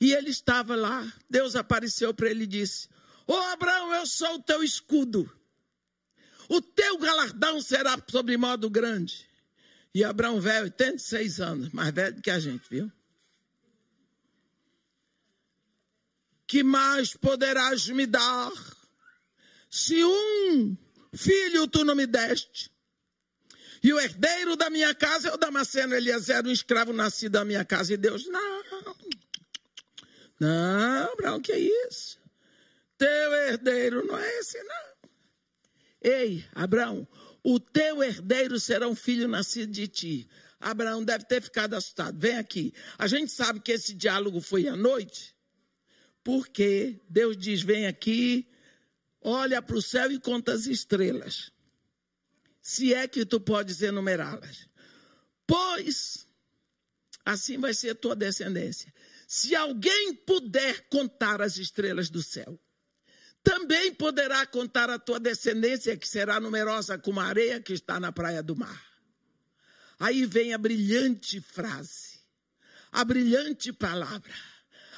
E 0.00 0.12
ele 0.12 0.30
estava 0.30 0.76
lá. 0.76 1.10
Deus 1.28 1.56
apareceu 1.56 2.12
para 2.12 2.30
ele 2.30 2.44
e 2.44 2.46
disse: 2.46 2.88
Ô 3.26 3.32
oh, 3.32 3.42
Abraão, 3.52 3.94
eu 3.94 4.06
sou 4.06 4.34
o 4.34 4.42
teu 4.42 4.62
escudo. 4.62 5.30
O 6.48 6.62
teu 6.62 6.98
galardão 6.98 7.60
será 7.60 8.00
sobre 8.08 8.36
modo 8.36 8.70
grande. 8.70 9.28
E 9.94 10.04
Abraão, 10.04 10.40
velho, 10.40 10.64
86 10.64 11.40
anos, 11.40 11.70
mais 11.70 11.92
velho 11.92 12.16
do 12.16 12.22
que 12.22 12.30
a 12.30 12.38
gente, 12.38 12.68
viu? 12.70 12.90
Que 16.46 16.62
mais 16.62 17.14
poderás 17.14 17.88
me 17.88 18.06
dar? 18.06 18.52
Se 19.68 20.02
um 20.02 20.76
filho 21.14 21.66
tu 21.66 21.84
não 21.84 21.94
me 21.94 22.06
deste, 22.06 22.70
e 23.82 23.92
o 23.92 24.00
herdeiro 24.00 24.56
da 24.56 24.68
minha 24.68 24.94
casa 24.94 25.28
é 25.28 25.34
o 25.34 25.36
Damasceno 25.36 25.94
Eliezer, 25.94 26.44
um 26.44 26.50
escravo 26.50 26.92
nascido 26.92 27.32
da 27.32 27.44
minha 27.44 27.64
casa, 27.64 27.94
e 27.94 27.96
Deus, 27.96 28.26
não, 28.26 28.58
não, 30.40 31.12
Abraão, 31.12 31.40
que 31.40 31.52
é 31.52 31.58
isso? 31.88 32.18
Teu 32.96 33.32
herdeiro 33.34 34.06
não 34.06 34.18
é 34.18 34.38
esse, 34.38 34.62
não. 34.62 34.88
Ei, 36.00 36.44
Abraão, 36.52 37.06
o 37.42 37.58
teu 37.58 38.02
herdeiro 38.02 38.58
será 38.60 38.88
um 38.88 38.94
filho 38.94 39.26
nascido 39.26 39.72
de 39.72 39.88
ti. 39.88 40.28
Abraão 40.60 41.04
deve 41.04 41.24
ter 41.24 41.40
ficado 41.42 41.74
assustado. 41.74 42.18
Vem 42.18 42.36
aqui. 42.36 42.72
A 42.96 43.06
gente 43.06 43.30
sabe 43.32 43.60
que 43.60 43.72
esse 43.72 43.94
diálogo 43.94 44.40
foi 44.40 44.68
à 44.68 44.76
noite, 44.76 45.34
porque 46.22 47.00
Deus 47.08 47.36
diz: 47.36 47.62
vem 47.62 47.86
aqui, 47.86 48.48
olha 49.20 49.60
para 49.60 49.76
o 49.76 49.82
céu 49.82 50.10
e 50.10 50.20
conta 50.20 50.52
as 50.52 50.66
estrelas, 50.66 51.50
se 52.60 52.92
é 52.92 53.08
que 53.08 53.24
tu 53.24 53.40
podes 53.40 53.82
enumerá-las. 53.82 54.68
Pois 55.46 56.28
assim 57.24 57.58
vai 57.58 57.74
ser 57.74 57.94
tua 57.94 58.16
descendência. 58.16 58.92
Se 59.26 59.54
alguém 59.54 60.14
puder 60.14 60.88
contar 60.88 61.42
as 61.42 61.58
estrelas 61.58 62.08
do 62.08 62.22
céu, 62.22 62.58
também 63.42 63.94
poderá 63.94 64.46
contar 64.46 64.90
a 64.90 64.98
tua 64.98 65.20
descendência, 65.20 65.96
que 65.96 66.08
será 66.08 66.40
numerosa 66.40 66.98
como 66.98 67.20
a 67.20 67.24
areia 67.24 67.60
que 67.60 67.72
está 67.72 68.00
na 68.00 68.12
praia 68.12 68.42
do 68.42 68.56
mar. 68.56 68.82
Aí 69.98 70.24
vem 70.24 70.54
a 70.54 70.58
brilhante 70.58 71.40
frase, 71.40 72.20
a 72.92 73.04
brilhante 73.04 73.72
palavra. 73.72 74.34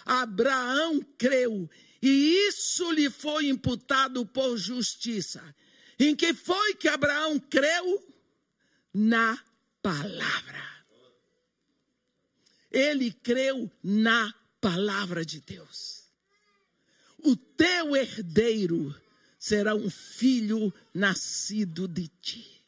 Abraão 0.04 1.00
creu 1.18 1.68
e 2.02 2.48
isso 2.48 2.90
lhe 2.92 3.10
foi 3.10 3.48
imputado 3.48 4.24
por 4.24 4.56
justiça. 4.56 5.42
Em 5.98 6.16
que 6.16 6.32
foi 6.32 6.74
que 6.74 6.88
Abraão 6.88 7.38
creu? 7.38 8.06
Na 8.92 9.38
palavra. 9.82 10.70
Ele 12.70 13.12
creu 13.12 13.70
na 13.82 14.32
palavra 14.60 15.24
de 15.24 15.40
Deus. 15.40 16.04
O 17.18 17.36
teu 17.36 17.94
herdeiro 17.94 18.94
será 19.38 19.74
um 19.74 19.90
filho 19.90 20.72
nascido 20.94 21.86
de 21.86 22.08
ti. 22.08 22.64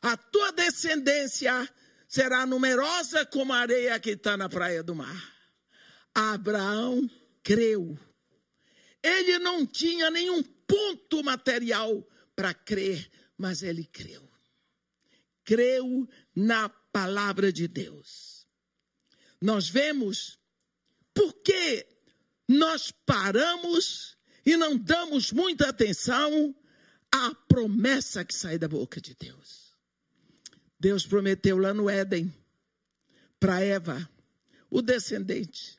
A 0.00 0.16
tua 0.16 0.52
descendência 0.52 1.68
será 2.08 2.46
numerosa 2.46 3.26
como 3.26 3.52
a 3.52 3.58
areia 3.58 4.00
que 4.00 4.10
está 4.10 4.36
na 4.36 4.48
praia 4.48 4.82
do 4.82 4.94
mar. 4.94 5.34
Abraão 6.14 7.08
creu. 7.48 7.98
Ele 9.02 9.38
não 9.38 9.64
tinha 9.64 10.10
nenhum 10.10 10.42
ponto 10.42 11.24
material 11.24 12.06
para 12.36 12.52
crer, 12.52 13.10
mas 13.38 13.62
ele 13.62 13.86
creu. 13.86 14.28
Creu 15.44 16.06
na 16.36 16.68
palavra 16.68 17.50
de 17.50 17.66
Deus. 17.66 18.46
Nós 19.40 19.66
vemos 19.66 20.38
porque 21.14 21.86
nós 22.46 22.92
paramos 23.06 24.18
e 24.44 24.54
não 24.54 24.76
damos 24.76 25.32
muita 25.32 25.70
atenção 25.70 26.54
à 27.10 27.34
promessa 27.34 28.26
que 28.26 28.34
sai 28.34 28.58
da 28.58 28.68
boca 28.68 29.00
de 29.00 29.14
Deus. 29.14 29.74
Deus 30.78 31.06
prometeu 31.06 31.56
lá 31.56 31.72
no 31.72 31.88
Éden 31.88 32.30
para 33.40 33.62
Eva, 33.62 34.06
o 34.68 34.82
descendente, 34.82 35.78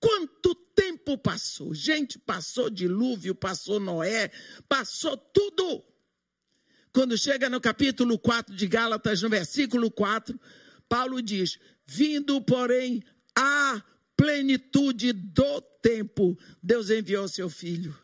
Quanto 0.00 0.54
tempo 0.80 1.18
passou? 1.18 1.74
Gente, 1.74 2.18
passou 2.18 2.70
dilúvio, 2.70 3.34
passou 3.34 3.78
Noé, 3.78 4.30
passou 4.66 5.14
tudo. 5.14 5.84
Quando 6.90 7.18
chega 7.18 7.50
no 7.50 7.60
capítulo 7.60 8.18
4 8.18 8.56
de 8.56 8.66
Gálatas, 8.66 9.20
no 9.20 9.28
versículo 9.28 9.90
4, 9.90 10.40
Paulo 10.88 11.20
diz: 11.20 11.58
Vindo, 11.86 12.40
porém, 12.40 13.04
a 13.36 13.82
plenitude 14.16 15.12
do 15.12 15.60
tempo, 15.82 16.38
Deus 16.62 16.88
enviou 16.88 17.28
seu 17.28 17.50
filho. 17.50 17.94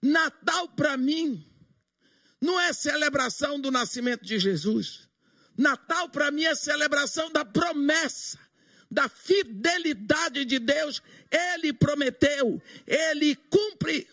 Natal 0.00 0.68
para 0.68 0.96
mim 0.96 1.44
não 2.40 2.60
é 2.60 2.72
celebração 2.72 3.60
do 3.60 3.72
nascimento 3.72 4.24
de 4.24 4.38
Jesus. 4.38 5.08
Natal 5.58 6.08
para 6.10 6.30
mim 6.30 6.44
é 6.44 6.54
celebração 6.54 7.32
da 7.32 7.44
promessa 7.44 8.45
da 8.90 9.08
fidelidade 9.08 10.44
de 10.44 10.58
Deus, 10.58 11.02
ele 11.30 11.72
prometeu, 11.72 12.62
ele 12.86 13.34
cumpre. 13.34 14.08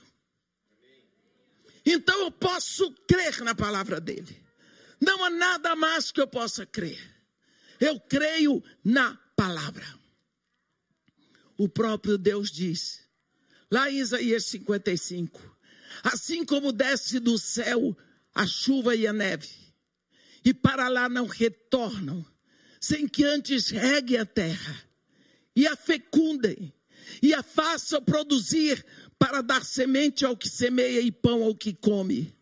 Então 1.85 2.17
eu 2.21 2.31
posso 2.31 2.91
crer 3.07 3.41
na 3.41 3.53
palavra 3.53 3.99
dele. 3.99 4.41
Não 4.99 5.23
há 5.23 5.29
nada 5.29 5.75
mais 5.75 6.11
que 6.11 6.21
eu 6.21 6.27
possa 6.27 6.65
crer. 6.65 6.99
Eu 7.79 7.99
creio 7.99 8.63
na 8.83 9.17
palavra. 9.35 9.85
O 11.57 11.67
próprio 11.67 12.17
Deus 12.17 12.49
diz, 12.51 13.01
lá 13.69 13.89
em 13.91 13.97
Isaías 13.97 14.45
55, 14.45 15.57
assim 16.03 16.45
como 16.45 16.71
desce 16.71 17.19
do 17.19 17.37
céu 17.37 17.95
a 18.33 18.47
chuva 18.47 18.95
e 18.95 19.05
a 19.05 19.13
neve, 19.13 19.49
e 20.43 20.53
para 20.53 20.87
lá 20.87 21.07
não 21.07 21.27
retornam, 21.27 22.25
sem 22.83 23.07
que 23.07 23.23
antes 23.23 23.69
regue 23.69 24.17
a 24.17 24.25
terra 24.25 24.75
e 25.55 25.65
a 25.65 25.73
fecundem 25.73 26.73
e 27.21 27.33
a 27.33 27.41
façam 27.41 28.03
produzir 28.03 28.85
para 29.17 29.41
dar 29.41 29.63
semente 29.63 30.25
ao 30.25 30.35
que 30.35 30.49
semeia 30.49 30.99
e 30.99 31.09
pão 31.09 31.43
ao 31.43 31.55
que 31.55 31.73
come. 31.73 32.35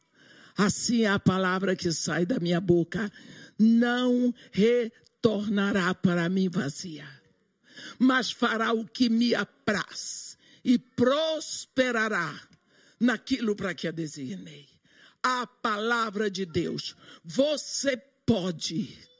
Assim 0.57 1.03
é 1.03 1.09
a 1.09 1.19
palavra 1.19 1.75
que 1.75 1.91
sai 1.91 2.25
da 2.25 2.39
minha 2.39 2.59
boca. 2.59 3.11
Não 3.59 4.33
retornará 4.51 5.93
para 5.93 6.27
mim 6.27 6.49
vazia, 6.49 7.07
mas 7.99 8.31
fará 8.31 8.73
o 8.73 8.83
que 8.83 9.09
me 9.09 9.35
apraz 9.35 10.39
e 10.65 10.79
prosperará 10.79 12.35
naquilo 12.99 13.55
para 13.55 13.75
que 13.75 13.87
a 13.87 13.91
designei. 13.91 14.67
A 15.21 15.45
palavra 15.45 16.31
de 16.31 16.47
Deus, 16.47 16.95
você 17.23 17.95
pode, 18.25 19.10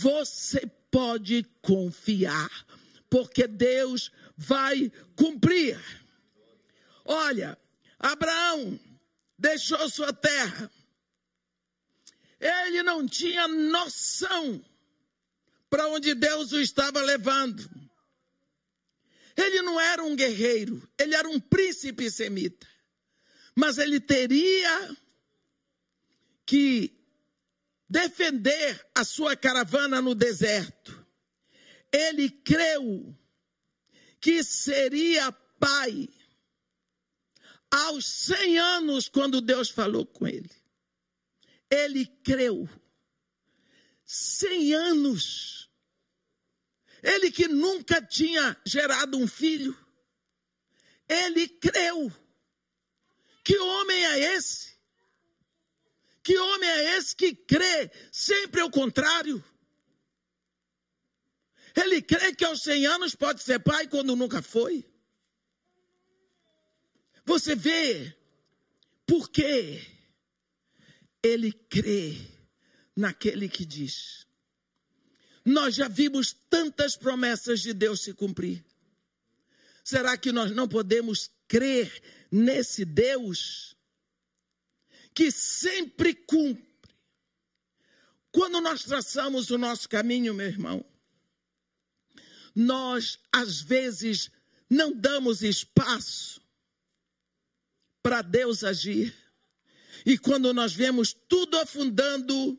você 0.00 0.64
pode 0.92 1.42
confiar, 1.60 2.48
porque 3.10 3.48
Deus 3.48 4.12
vai 4.36 4.92
cumprir. 5.16 5.76
Olha, 7.04 7.58
Abraão 7.98 8.78
deixou 9.36 9.88
sua 9.88 10.12
terra. 10.12 10.70
Ele 12.38 12.84
não 12.84 13.06
tinha 13.08 13.48
noção 13.48 14.64
para 15.68 15.88
onde 15.88 16.14
Deus 16.14 16.52
o 16.52 16.60
estava 16.60 17.00
levando. 17.00 17.68
Ele 19.36 19.62
não 19.62 19.80
era 19.80 20.04
um 20.04 20.14
guerreiro, 20.14 20.88
ele 20.96 21.16
era 21.16 21.28
um 21.28 21.40
príncipe 21.40 22.08
semita. 22.08 22.68
Mas 23.52 23.78
ele 23.78 23.98
teria 23.98 24.96
que 26.46 26.97
defender 27.88 28.86
a 28.94 29.04
sua 29.04 29.36
caravana 29.36 30.02
no 30.02 30.14
deserto. 30.14 31.06
Ele 31.90 32.28
creu 32.28 33.16
que 34.20 34.44
seria 34.44 35.32
pai 35.32 36.08
aos 37.70 38.06
100 38.06 38.58
anos, 38.58 39.08
quando 39.08 39.40
Deus 39.40 39.68
falou 39.68 40.06
com 40.06 40.26
ele. 40.26 40.50
Ele 41.70 42.06
creu. 42.06 42.68
100 44.04 44.74
anos. 44.74 45.70
Ele 47.02 47.30
que 47.30 47.46
nunca 47.46 48.00
tinha 48.02 48.56
gerado 48.64 49.18
um 49.18 49.28
filho. 49.28 49.76
Ele 51.08 51.46
creu. 51.48 52.12
Que 53.44 53.56
homem 53.58 54.04
é 54.06 54.34
esse? 54.34 54.77
Que 56.28 56.36
homem 56.36 56.68
é 56.68 56.98
esse 56.98 57.16
que 57.16 57.34
crê 57.34 57.90
sempre 58.12 58.60
ao 58.60 58.70
contrário? 58.70 59.42
Ele 61.74 62.02
crê 62.02 62.34
que 62.34 62.44
aos 62.44 62.60
100 62.64 62.86
anos 62.86 63.14
pode 63.14 63.42
ser 63.42 63.58
pai 63.60 63.88
quando 63.88 64.14
nunca 64.14 64.42
foi. 64.42 64.84
Você 67.24 67.56
vê 67.56 68.14
porque 69.06 69.80
ele 71.22 71.50
crê 71.50 72.14
naquele 72.94 73.48
que 73.48 73.64
diz. 73.64 74.26
Nós 75.42 75.76
já 75.76 75.88
vimos 75.88 76.36
tantas 76.50 76.94
promessas 76.94 77.60
de 77.60 77.72
Deus 77.72 78.02
se 78.02 78.12
cumprir. 78.12 78.62
Será 79.82 80.14
que 80.18 80.30
nós 80.30 80.50
não 80.50 80.68
podemos 80.68 81.30
crer 81.48 82.02
nesse 82.30 82.84
Deus 82.84 83.77
que 85.18 85.32
sempre 85.32 86.14
cumpre? 86.14 86.64
Quando 88.30 88.60
nós 88.60 88.84
traçamos 88.84 89.50
o 89.50 89.58
nosso 89.58 89.88
caminho, 89.88 90.32
meu 90.32 90.46
irmão, 90.46 90.84
nós 92.54 93.18
às 93.32 93.60
vezes 93.60 94.30
não 94.70 94.92
damos 94.92 95.42
espaço 95.42 96.40
para 98.00 98.22
Deus 98.22 98.62
agir. 98.62 99.12
E 100.06 100.16
quando 100.16 100.54
nós 100.54 100.72
vemos 100.72 101.12
tudo 101.12 101.58
afundando, 101.58 102.56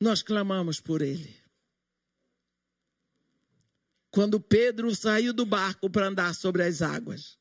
nós 0.00 0.22
clamamos 0.22 0.80
por 0.80 1.00
Ele. 1.00 1.38
Quando 4.10 4.40
Pedro 4.40 4.92
saiu 4.96 5.32
do 5.32 5.46
barco 5.46 5.88
para 5.88 6.08
andar 6.08 6.34
sobre 6.34 6.64
as 6.64 6.82
águas, 6.82 7.38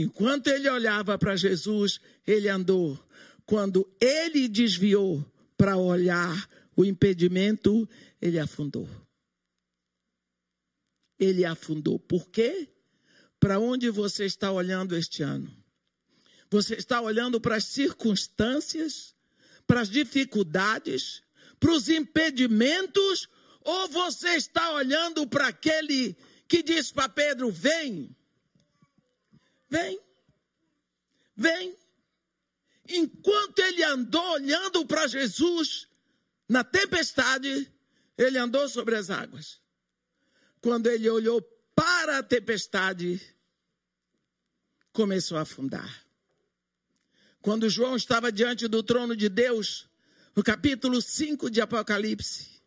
enquanto 0.00 0.48
ele 0.48 0.68
olhava 0.68 1.18
para 1.18 1.36
Jesus, 1.36 2.00
ele 2.26 2.48
andou. 2.48 2.98
Quando 3.44 3.88
ele 4.00 4.48
desviou 4.48 5.24
para 5.56 5.76
olhar 5.76 6.48
o 6.76 6.84
impedimento, 6.84 7.88
ele 8.20 8.38
afundou. 8.38 8.88
Ele 11.18 11.44
afundou. 11.44 11.98
Por 11.98 12.28
quê? 12.30 12.68
Para 13.38 13.58
onde 13.58 13.90
você 13.90 14.24
está 14.24 14.52
olhando 14.52 14.96
este 14.96 15.22
ano? 15.22 15.50
Você 16.50 16.74
está 16.74 17.00
olhando 17.00 17.40
para 17.40 17.56
as 17.56 17.64
circunstâncias, 17.64 19.14
para 19.66 19.80
as 19.80 19.88
dificuldades, 19.88 21.22
para 21.58 21.72
os 21.72 21.88
impedimentos, 21.88 23.28
ou 23.62 23.88
você 23.88 24.30
está 24.30 24.72
olhando 24.72 25.26
para 25.26 25.48
aquele 25.48 26.16
que 26.48 26.62
diz 26.62 26.90
para 26.90 27.08
Pedro: 27.08 27.50
vem, 27.50 28.16
vem, 29.70 30.00
vem. 31.36 31.76
Enquanto 32.88 33.60
ele 33.60 33.84
andou 33.84 34.32
olhando 34.32 34.84
para 34.84 35.06
Jesus 35.06 35.86
na 36.48 36.64
tempestade, 36.64 37.72
ele 38.18 38.36
andou 38.36 38.68
sobre 38.68 38.96
as 38.96 39.08
águas. 39.08 39.60
Quando 40.60 40.88
ele 40.88 41.08
olhou 41.08 41.40
para 41.74 42.18
a 42.18 42.22
tempestade, 42.22 43.20
começou 44.92 45.38
a 45.38 45.42
afundar. 45.42 46.04
Quando 47.40 47.70
João 47.70 47.96
estava 47.96 48.30
diante 48.30 48.68
do 48.68 48.82
trono 48.82 49.16
de 49.16 49.28
Deus, 49.28 49.88
no 50.34 50.42
capítulo 50.42 51.00
5 51.00 51.48
de 51.48 51.60
Apocalipse, 51.60 52.60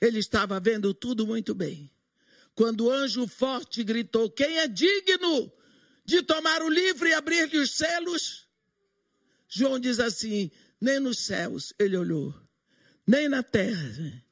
ele 0.00 0.18
estava 0.18 0.60
vendo 0.60 0.92
tudo 0.92 1.26
muito 1.26 1.54
bem. 1.54 1.90
Quando 2.54 2.86
o 2.86 2.90
anjo 2.90 3.26
forte 3.26 3.82
gritou: 3.82 4.30
Quem 4.30 4.58
é 4.58 4.68
digno 4.68 5.50
de 6.04 6.22
tomar 6.22 6.62
o 6.62 6.68
livro 6.68 7.08
e 7.08 7.14
abrir-lhe 7.14 7.58
os 7.58 7.72
selos? 7.72 8.46
João 9.48 9.78
diz 9.78 10.00
assim: 10.00 10.50
Nem 10.80 11.00
nos 11.00 11.18
céus 11.18 11.72
ele 11.78 11.96
olhou, 11.96 12.34
nem 13.06 13.28
na 13.28 13.42
terra, 13.42 14.24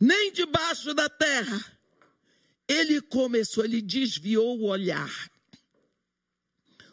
nem 0.00 0.32
debaixo 0.32 0.94
da 0.94 1.08
terra. 1.08 1.78
Ele 2.68 3.00
começou, 3.02 3.64
ele 3.64 3.82
desviou 3.82 4.58
o 4.58 4.66
olhar 4.66 5.30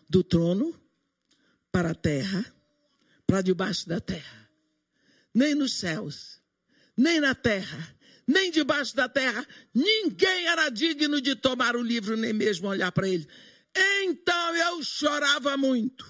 do 0.10 0.24
trono 0.24 0.78
para 1.72 1.92
a 1.92 1.96
terra, 1.96 2.44
para 3.26 3.42
debaixo 3.42 3.88
da 3.88 4.02
terra. 4.02 4.50
Nem 5.34 5.54
nos 5.54 5.74
céus, 5.74 6.42
nem 6.98 7.20
na 7.20 7.36
terra, 7.36 7.96
nem 8.28 8.52
debaixo 8.52 8.96
da 8.96 9.08
terra, 9.08 9.48
ninguém 9.74 10.48
era 10.48 10.70
digno 10.70 11.22
de 11.22 11.36
tomar 11.36 11.76
o 11.76 11.82
livro, 11.82 12.18
nem 12.18 12.34
mesmo 12.34 12.68
olhar 12.68 12.92
para 12.92 13.08
ele. 13.08 13.28
Então 13.76 14.56
eu 14.56 14.84
chorava 14.84 15.56
muito. 15.58 16.06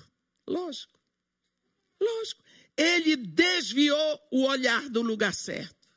Lógico, 0.47 0.99
lógico. 2.01 2.43
Ele 2.75 3.15
desviou 3.15 4.19
o 4.31 4.43
olhar 4.45 4.89
do 4.89 5.01
lugar 5.01 5.33
certo. 5.33 5.87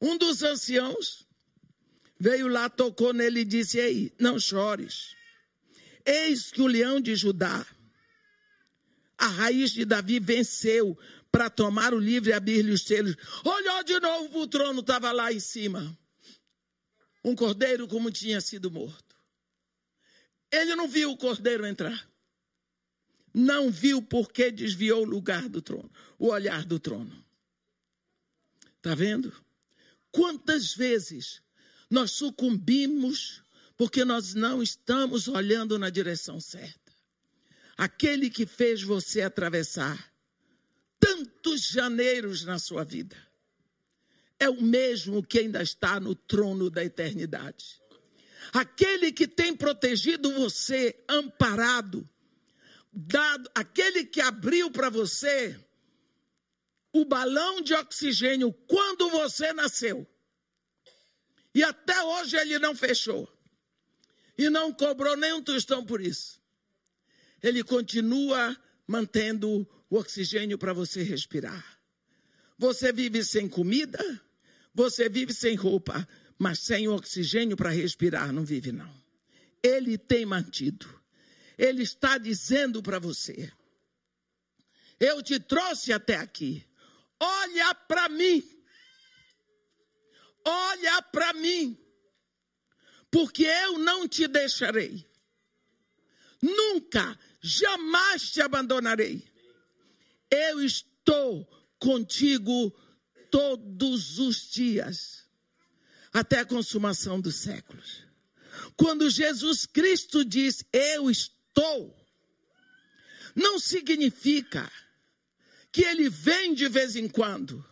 Um 0.00 0.16
dos 0.16 0.42
anciãos 0.42 1.26
veio 2.18 2.46
lá, 2.46 2.68
tocou 2.70 3.12
nele 3.12 3.40
e 3.40 3.44
disse: 3.44 3.78
Ei, 3.78 4.14
não 4.18 4.38
chores. 4.38 5.14
Eis 6.06 6.50
que 6.50 6.60
o 6.60 6.66
leão 6.66 7.00
de 7.00 7.16
Judá, 7.16 7.66
a 9.16 9.26
raiz 9.26 9.70
de 9.72 9.84
Davi, 9.84 10.20
venceu 10.20 10.96
para 11.32 11.50
tomar 11.50 11.92
o 11.92 11.98
livro 11.98 12.30
e 12.30 12.32
abrir-lhe 12.32 12.70
os 12.70 12.82
selos. 12.82 13.16
Olhou 13.44 13.82
de 13.82 13.98
novo 13.98 14.42
o 14.42 14.46
trono, 14.46 14.80
estava 14.80 15.10
lá 15.10 15.32
em 15.32 15.40
cima. 15.40 15.98
Um 17.24 17.34
cordeiro 17.34 17.88
como 17.88 18.10
tinha 18.10 18.40
sido 18.40 18.70
morto. 18.70 19.03
Ele 20.54 20.76
não 20.76 20.88
viu 20.88 21.10
o 21.10 21.16
cordeiro 21.16 21.66
entrar. 21.66 22.08
Não 23.32 23.70
viu 23.70 24.00
porque 24.00 24.50
desviou 24.50 25.02
o 25.02 25.08
lugar 25.08 25.48
do 25.48 25.60
trono, 25.60 25.90
o 26.18 26.28
olhar 26.28 26.64
do 26.64 26.78
trono. 26.78 27.24
Está 28.76 28.94
vendo? 28.94 29.32
Quantas 30.12 30.72
vezes 30.74 31.42
nós 31.90 32.12
sucumbimos 32.12 33.42
porque 33.76 34.04
nós 34.04 34.34
não 34.34 34.62
estamos 34.62 35.26
olhando 35.26 35.78
na 35.78 35.90
direção 35.90 36.40
certa. 36.40 36.92
Aquele 37.76 38.30
que 38.30 38.46
fez 38.46 38.82
você 38.82 39.22
atravessar 39.22 40.12
tantos 41.00 41.68
janeiros 41.68 42.44
na 42.44 42.58
sua 42.58 42.84
vida 42.84 43.16
é 44.38 44.48
o 44.48 44.62
mesmo 44.62 45.22
que 45.22 45.40
ainda 45.40 45.62
está 45.62 45.98
no 45.98 46.14
trono 46.14 46.70
da 46.70 46.84
eternidade. 46.84 47.80
Aquele 48.52 49.12
que 49.12 49.26
tem 49.26 49.56
protegido 49.56 50.32
você, 50.32 51.02
amparado, 51.08 52.08
dado, 52.92 53.50
aquele 53.54 54.04
que 54.04 54.20
abriu 54.20 54.70
para 54.70 54.88
você 54.88 55.58
o 56.92 57.04
balão 57.04 57.60
de 57.60 57.74
oxigênio 57.74 58.52
quando 58.66 59.10
você 59.10 59.52
nasceu. 59.52 60.06
E 61.54 61.62
até 61.62 62.02
hoje 62.02 62.36
ele 62.36 62.58
não 62.58 62.74
fechou 62.74 63.28
e 64.36 64.48
não 64.48 64.72
cobrou 64.72 65.16
nem 65.16 65.32
um 65.32 65.42
tostão 65.42 65.84
por 65.84 66.00
isso. 66.00 66.40
Ele 67.42 67.62
continua 67.62 68.56
mantendo 68.86 69.68
o 69.90 69.96
oxigênio 69.96 70.58
para 70.58 70.72
você 70.72 71.02
respirar. 71.02 71.78
Você 72.56 72.92
vive 72.92 73.24
sem 73.24 73.48
comida, 73.48 73.98
você 74.72 75.08
vive 75.08 75.32
sem 75.32 75.54
roupa, 75.54 76.06
mas 76.38 76.60
sem 76.60 76.88
oxigênio 76.88 77.56
para 77.56 77.70
respirar 77.70 78.32
não 78.32 78.44
vive 78.44 78.72
não. 78.72 78.92
Ele 79.62 79.96
tem 79.96 80.26
mantido. 80.26 81.02
Ele 81.56 81.82
está 81.82 82.18
dizendo 82.18 82.82
para 82.82 82.98
você: 82.98 83.52
Eu 84.98 85.22
te 85.22 85.38
trouxe 85.38 85.92
até 85.92 86.16
aqui. 86.16 86.64
Olha 87.20 87.74
para 87.74 88.08
mim. 88.08 88.42
Olha 90.44 91.02
para 91.02 91.32
mim. 91.34 91.78
Porque 93.10 93.44
eu 93.44 93.78
não 93.78 94.08
te 94.08 94.26
deixarei. 94.26 95.08
Nunca, 96.42 97.18
jamais 97.40 98.30
te 98.30 98.42
abandonarei. 98.42 99.24
Eu 100.30 100.60
estou 100.60 101.46
contigo 101.78 102.70
todos 103.30 104.18
os 104.18 104.50
dias, 104.50 105.23
até 106.14 106.38
a 106.38 106.46
consumação 106.46 107.20
dos 107.20 107.34
séculos. 107.34 108.04
Quando 108.76 109.10
Jesus 109.10 109.66
Cristo 109.66 110.24
diz 110.24 110.64
eu 110.72 111.10
estou, 111.10 111.94
não 113.34 113.58
significa 113.58 114.70
que 115.72 115.82
ele 115.82 116.08
vem 116.08 116.54
de 116.54 116.68
vez 116.68 116.94
em 116.94 117.08
quando, 117.08 117.64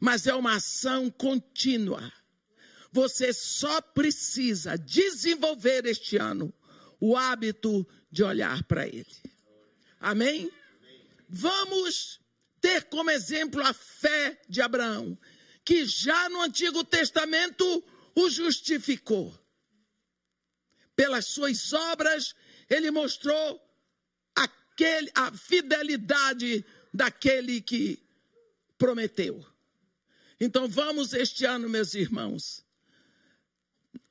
mas 0.00 0.26
é 0.26 0.34
uma 0.34 0.56
ação 0.56 1.10
contínua. 1.10 2.10
Você 2.90 3.30
só 3.34 3.82
precisa 3.82 4.78
desenvolver 4.78 5.84
este 5.84 6.16
ano 6.16 6.52
o 6.98 7.14
hábito 7.14 7.86
de 8.10 8.22
olhar 8.22 8.62
para 8.64 8.86
ele. 8.86 9.06
Amém? 10.00 10.50
Vamos 11.28 12.20
ter 12.58 12.84
como 12.84 13.10
exemplo 13.10 13.62
a 13.62 13.74
fé 13.74 14.40
de 14.48 14.62
Abraão, 14.62 15.18
que 15.66 15.84
já 15.84 16.28
no 16.28 16.42
Antigo 16.42 16.84
Testamento 16.84 17.84
o 18.14 18.30
justificou. 18.30 19.36
Pelas 20.94 21.26
suas 21.26 21.72
obras, 21.72 22.36
ele 22.70 22.92
mostrou 22.92 23.60
aquele, 24.32 25.10
a 25.12 25.32
fidelidade 25.32 26.64
daquele 26.94 27.60
que 27.60 28.00
prometeu. 28.78 29.44
Então 30.38 30.68
vamos 30.68 31.12
este 31.12 31.44
ano, 31.44 31.68
meus 31.68 31.94
irmãos, 31.94 32.64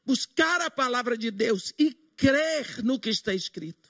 buscar 0.06 0.60
a 0.60 0.70
palavra 0.70 1.18
de 1.18 1.32
Deus 1.32 1.74
e 1.80 1.94
crer 2.18 2.84
no 2.84 3.00
que 3.00 3.10
está 3.10 3.34
escrito. 3.34 3.89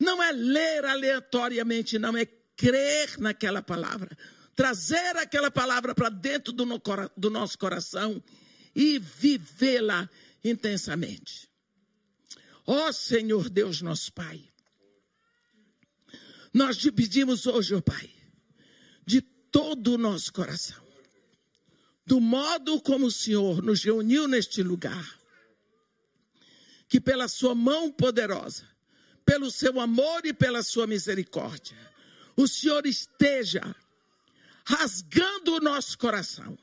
Não 0.00 0.22
é 0.22 0.32
ler 0.32 0.86
aleatoriamente, 0.86 1.98
não, 1.98 2.16
é 2.16 2.24
crer 2.56 3.20
naquela 3.20 3.60
palavra. 3.60 4.16
Trazer 4.54 5.16
aquela 5.16 5.50
palavra 5.50 5.94
para 5.94 6.08
dentro 6.08 6.52
do, 6.52 6.66
no, 6.66 6.80
do 7.16 7.30
nosso 7.30 7.58
coração 7.58 8.22
e 8.74 8.98
vivê-la 8.98 10.08
intensamente. 10.44 11.48
Ó 12.66 12.88
oh, 12.88 12.92
Senhor 12.92 13.48
Deus, 13.48 13.82
nosso 13.82 14.12
Pai. 14.12 14.48
Nós 16.52 16.76
te 16.76 16.92
pedimos 16.92 17.46
hoje, 17.46 17.74
ó 17.74 17.78
oh 17.78 17.82
Pai, 17.82 18.10
de 19.06 19.20
todo 19.20 19.94
o 19.94 19.98
nosso 19.98 20.32
coração, 20.32 20.82
do 22.06 22.20
modo 22.20 22.80
como 22.80 23.06
o 23.06 23.10
Senhor 23.10 23.62
nos 23.62 23.82
reuniu 23.82 24.28
neste 24.28 24.62
lugar, 24.62 25.18
que 26.88 27.00
pela 27.00 27.26
Sua 27.26 27.54
mão 27.54 27.90
poderosa, 27.90 28.68
pelo 29.24 29.50
seu 29.50 29.80
amor 29.80 30.26
e 30.26 30.32
pela 30.32 30.62
sua 30.62 30.86
misericórdia, 30.86 31.76
o 32.36 32.46
Senhor 32.46 32.86
esteja 32.86 33.74
rasgando 34.64 35.56
o 35.56 35.60
nosso 35.60 35.98
coração 35.98 36.56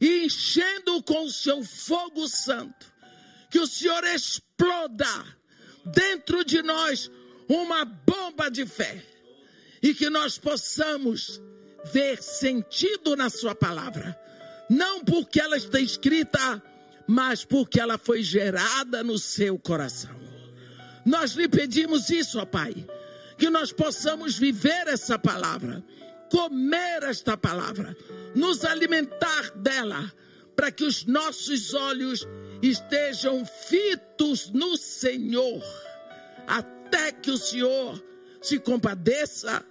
e 0.00 0.24
enchendo 0.24 1.02
com 1.02 1.24
o 1.24 1.32
seu 1.32 1.64
fogo 1.64 2.28
santo, 2.28 2.92
que 3.50 3.58
o 3.58 3.66
Senhor 3.66 4.04
exploda 4.04 5.24
dentro 5.84 6.44
de 6.44 6.62
nós 6.62 7.10
uma 7.48 7.84
bomba 7.84 8.50
de 8.50 8.66
fé. 8.66 9.02
E 9.82 9.94
que 9.94 10.10
nós 10.10 10.38
possamos 10.38 11.40
ver 11.92 12.22
sentido 12.22 13.14
na 13.14 13.30
Sua 13.30 13.54
palavra, 13.54 14.18
não 14.68 15.04
porque 15.04 15.40
ela 15.40 15.56
está 15.56 15.78
escrita, 15.78 16.62
mas 17.06 17.44
porque 17.44 17.78
ela 17.78 17.96
foi 17.96 18.22
gerada 18.22 19.04
no 19.04 19.18
seu 19.18 19.58
coração. 19.58 20.14
Nós 21.04 21.32
lhe 21.32 21.48
pedimos 21.48 22.10
isso, 22.10 22.40
ó 22.40 22.44
Pai, 22.44 22.74
que 23.38 23.48
nós 23.48 23.70
possamos 23.70 24.36
viver 24.36 24.88
essa 24.88 25.16
palavra, 25.18 25.84
comer 26.30 27.02
esta 27.04 27.36
palavra, 27.36 27.96
nos 28.34 28.64
alimentar 28.64 29.50
dela, 29.56 30.12
para 30.54 30.70
que 30.70 30.84
os 30.84 31.04
nossos 31.04 31.74
olhos 31.74 32.26
estejam 32.62 33.44
fitos 33.44 34.50
no 34.50 34.76
Senhor, 34.76 35.62
até 36.46 37.12
que 37.12 37.30
o 37.30 37.38
Senhor 37.38 38.02
se 38.40 38.58
compadeça 38.58 39.64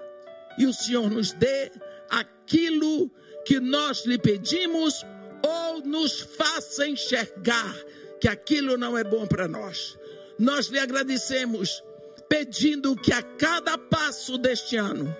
e 0.57 0.65
o 0.65 0.73
Senhor 0.73 1.09
nos 1.09 1.33
dê 1.33 1.71
aquilo 2.09 3.09
que 3.45 3.59
nós 3.59 4.05
lhe 4.05 4.17
pedimos 4.17 5.03
ou 5.41 5.81
nos 5.81 6.21
faça 6.21 6.87
enxergar 6.87 7.75
que 8.19 8.27
aquilo 8.27 8.77
não 8.77 8.97
é 8.97 9.03
bom 9.03 9.27
para 9.27 9.47
nós. 9.47 9.97
Nós 10.37 10.67
lhe 10.67 10.79
agradecemos, 10.79 11.83
pedindo 12.27 12.95
que 12.95 13.13
a 13.13 13.21
cada 13.21 13.77
passo 13.77 14.37
deste 14.37 14.75
ano 14.75 15.15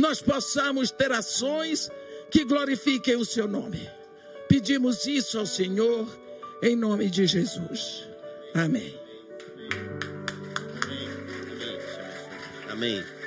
nós 0.00 0.20
possamos 0.22 0.90
ter 0.90 1.12
ações 1.12 1.90
que 2.30 2.44
glorifiquem 2.44 3.16
o 3.16 3.24
seu 3.24 3.46
nome. 3.46 3.88
Pedimos 4.48 5.06
isso 5.06 5.38
ao 5.38 5.46
Senhor 5.46 6.08
em 6.62 6.74
nome 6.74 7.08
de 7.08 7.26
Jesus. 7.26 8.08
Amém. 8.54 8.98
Amém. 12.68 13.19